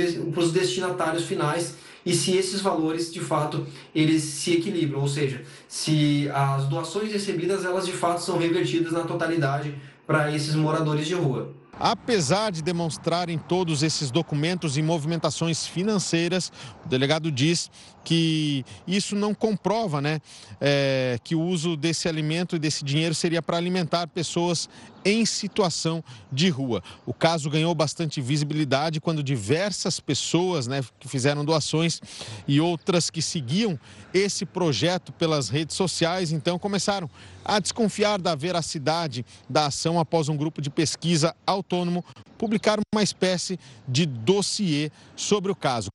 [0.41, 1.75] os destinatários finais
[2.07, 7.65] e se esses valores de fato eles se equilibram, ou seja, se as doações recebidas
[7.65, 9.75] elas de fato são revertidas na totalidade
[10.07, 11.53] para esses moradores de rua.
[11.79, 16.51] Apesar de demonstrarem todos esses documentos e movimentações financeiras,
[16.85, 17.71] o delegado diz
[18.03, 20.21] que isso não comprova né,
[20.59, 24.71] é, que o uso desse alimento e desse dinheiro seria para alimentar pessoas
[25.07, 26.03] em situação
[26.33, 26.83] de rua.
[27.07, 32.01] O caso ganhou bastante visibilidade quando diversas pessoas né, que fizeram doações
[32.49, 33.79] e outras que seguiam
[34.13, 37.09] esse projeto pelas redes sociais, então começaram
[37.45, 42.05] a desconfiar da veracidade da ação após um grupo de pesquisa autônomo
[42.37, 45.89] publicar uma espécie de dossiê sobre o caso.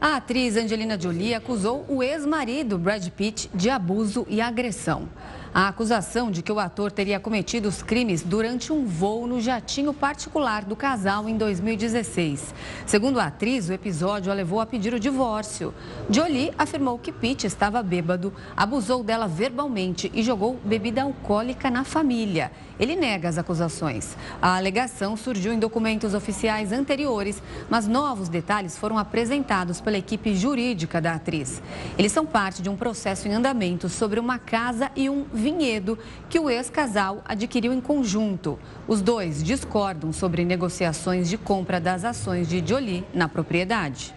[0.00, 5.08] A atriz Angelina Jolie acusou o ex-marido Brad Pitt de abuso e agressão.
[5.54, 9.92] A acusação de que o ator teria cometido os crimes durante um voo no jatinho
[9.92, 12.54] particular do casal em 2016.
[12.86, 15.74] Segundo a atriz, o episódio a levou a pedir o divórcio.
[16.08, 22.50] Jolie afirmou que Pitt estava bêbado, abusou dela verbalmente e jogou bebida alcoólica na família.
[22.80, 24.16] Ele nega as acusações.
[24.40, 30.98] A alegação surgiu em documentos oficiais anteriores, mas novos detalhes foram apresentados pela equipe jurídica
[30.98, 31.62] da atriz.
[31.98, 35.98] Eles são parte de um processo em andamento sobre uma casa e um vinhedo
[36.30, 38.58] que o ex-casal adquiriu em conjunto.
[38.88, 44.14] Os dois discordam sobre negociações de compra das ações de Jolie na propriedade.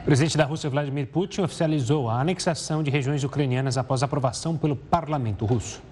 [0.00, 4.74] O presidente da Rússia, Vladimir Putin, oficializou a anexação de regiões ucranianas após aprovação pelo
[4.74, 5.82] parlamento russo.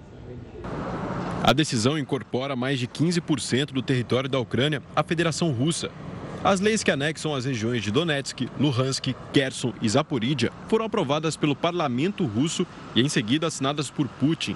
[1.43, 5.91] A decisão incorpora mais de 15% do território da Ucrânia à Federação Russa.
[6.43, 11.55] As leis que anexam as regiões de Donetsk, Luhansk, Kherson e Zaporídia foram aprovadas pelo
[11.55, 14.55] parlamento russo e em seguida assinadas por Putin.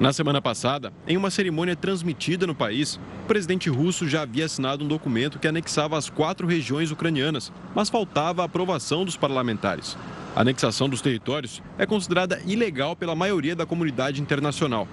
[0.00, 4.84] Na semana passada, em uma cerimônia transmitida no país, o presidente russo já havia assinado
[4.84, 9.96] um documento que anexava as quatro regiões ucranianas, mas faltava a aprovação dos parlamentares.
[10.34, 14.88] A anexação dos territórios é considerada ilegal pela maioria da comunidade internacional.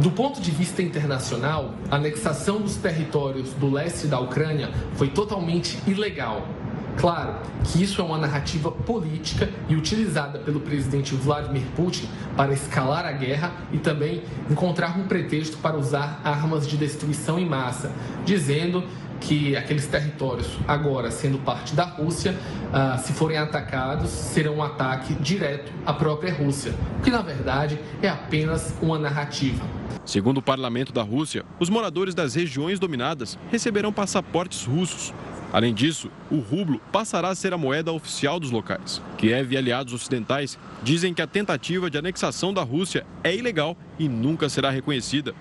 [0.00, 5.78] Do ponto de vista internacional, a anexação dos territórios do leste da Ucrânia foi totalmente
[5.86, 6.48] ilegal.
[6.96, 13.06] Claro que isso é uma narrativa política e utilizada pelo presidente Vladimir Putin para escalar
[13.06, 17.92] a guerra e também encontrar um pretexto para usar armas de destruição em massa,
[18.24, 18.84] dizendo
[19.22, 22.36] que aqueles territórios, agora sendo parte da Rússia,
[22.72, 27.78] ah, se forem atacados, serão um ataque direto à própria Rússia, o que na verdade
[28.02, 29.64] é apenas uma narrativa.
[30.04, 35.14] Segundo o parlamento da Rússia, os moradores das regiões dominadas receberão passaportes russos.
[35.52, 39.02] Além disso, o rublo passará a ser a moeda oficial dos locais.
[39.18, 44.08] Kiev e aliados ocidentais dizem que a tentativa de anexação da Rússia é ilegal e
[44.08, 45.34] nunca será reconhecida.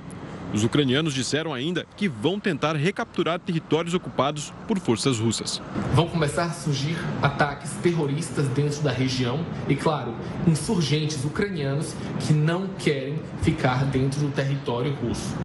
[0.53, 5.61] Os ucranianos disseram ainda que vão tentar recapturar territórios ocupados por forças russas.
[5.93, 10.13] Vão começar a surgir ataques terroristas dentro da região e, claro,
[10.45, 15.35] insurgentes ucranianos que não querem ficar dentro do território russo.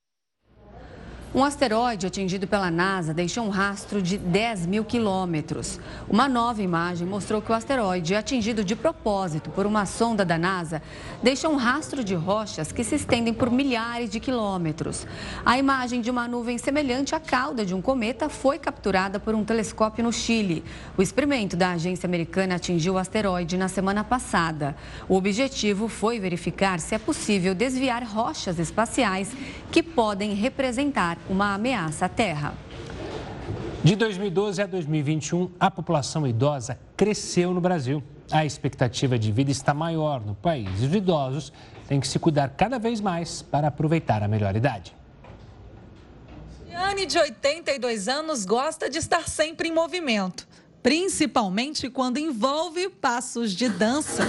[1.36, 5.78] Um asteroide atingido pela NASA deixou um rastro de 10 mil quilômetros.
[6.08, 10.80] Uma nova imagem mostrou que o asteroide, atingido de propósito por uma sonda da NASA,
[11.22, 15.06] deixa um rastro de rochas que se estendem por milhares de quilômetros.
[15.44, 19.44] A imagem de uma nuvem semelhante à cauda de um cometa foi capturada por um
[19.44, 20.64] telescópio no Chile.
[20.96, 24.74] O experimento da agência americana atingiu o asteroide na semana passada.
[25.06, 29.36] O objetivo foi verificar se é possível desviar rochas espaciais
[29.70, 32.54] que podem representar uma ameaça à Terra.
[33.82, 38.02] De 2012 a 2021, a população idosa cresceu no Brasil.
[38.30, 41.52] A expectativa de vida está maior no país e os idosos
[41.86, 44.92] têm que se cuidar cada vez mais para aproveitar a melhor idade.
[46.74, 50.46] Anne, de 82 anos, gosta de estar sempre em movimento,
[50.82, 54.24] principalmente quando envolve passos de dança.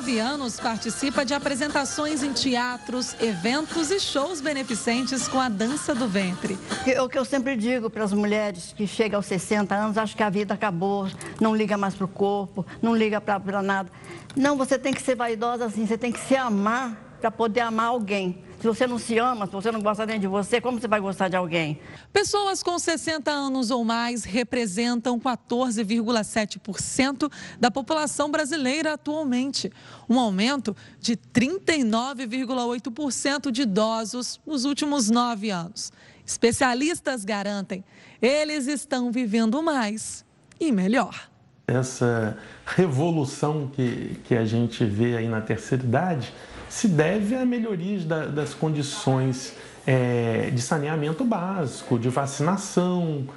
[0.00, 6.08] Nove anos, participa de apresentações em teatros, eventos e shows beneficentes com a dança do
[6.08, 6.58] ventre.
[7.02, 10.22] O que eu sempre digo para as mulheres que chegam aos 60 anos, acham que
[10.22, 11.06] a vida acabou,
[11.38, 13.92] não liga mais para o corpo, não liga para nada.
[14.34, 17.88] Não, você tem que ser vaidosa assim, você tem que se amar para poder amar
[17.88, 18.42] alguém.
[18.60, 21.00] Se você não se ama, se você não gosta nem de você, como você vai
[21.00, 21.80] gostar de alguém?
[22.12, 29.72] Pessoas com 60 anos ou mais representam 14,7% da população brasileira atualmente,
[30.06, 35.90] um aumento de 39,8% de idosos nos últimos nove anos.
[36.26, 37.82] Especialistas garantem,
[38.20, 40.22] eles estão vivendo mais
[40.60, 41.30] e melhor.
[41.66, 42.36] Essa
[42.66, 46.30] revolução que, que a gente vê aí na terceira idade
[46.70, 49.52] se deve a melhorias da, das condições
[49.84, 53.28] é, de saneamento básico, de vacinação.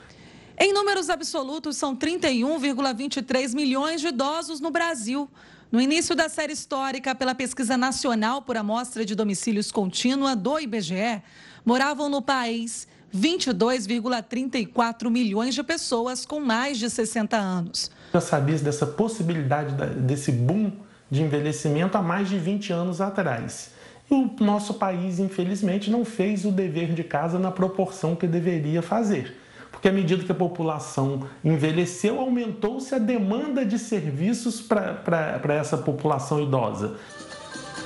[0.57, 5.27] Em números absolutos, são 31,23 milhões de idosos no Brasil.
[5.71, 11.23] No início da série histórica, pela Pesquisa Nacional por Amostra de Domicílios Contínua do IBGE,
[11.65, 17.89] moravam no país 22,34 milhões de pessoas com mais de 60 anos.
[18.13, 20.71] Já sabia dessa possibilidade, desse boom
[21.13, 23.71] de envelhecimento há mais de 20 anos atrás.
[24.09, 28.81] E o nosso país, infelizmente, não fez o dever de casa na proporção que deveria
[28.81, 29.37] fazer.
[29.71, 36.41] Porque à medida que a população envelheceu, aumentou-se a demanda de serviços para essa população
[36.41, 36.95] idosa.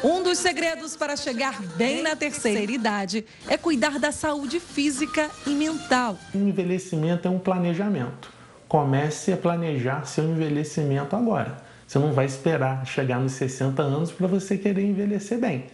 [0.01, 5.49] Um dos segredos para chegar bem na terceira idade é cuidar da saúde física e
[5.49, 6.17] mental.
[6.33, 8.31] O envelhecimento é um planejamento.
[8.69, 11.66] Comece a planejar seu envelhecimento agora.
[11.87, 15.67] Você não vai esperar chegar nos 60 anos para você querer envelhecer bem.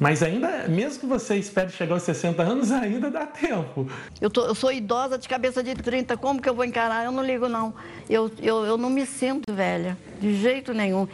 [0.00, 3.86] Mas ainda, mesmo que você espere chegar aos 60 anos, ainda dá tempo.
[4.20, 7.04] Eu, tô, eu sou idosa de cabeça de 30, como que eu vou encarar?
[7.04, 7.74] Eu não ligo, não.
[8.08, 11.06] Eu, eu, eu não me sinto velha, de jeito nenhum.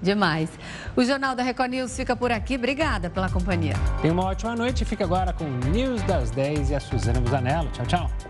[0.00, 0.50] Demais.
[0.94, 2.54] O Jornal da Record News fica por aqui.
[2.54, 3.74] Obrigada pela companhia.
[4.00, 4.84] Tenha uma ótima noite.
[4.84, 7.68] Fica agora com o News das 10 e a Suzana Busanello.
[7.72, 8.27] Tchau, tchau.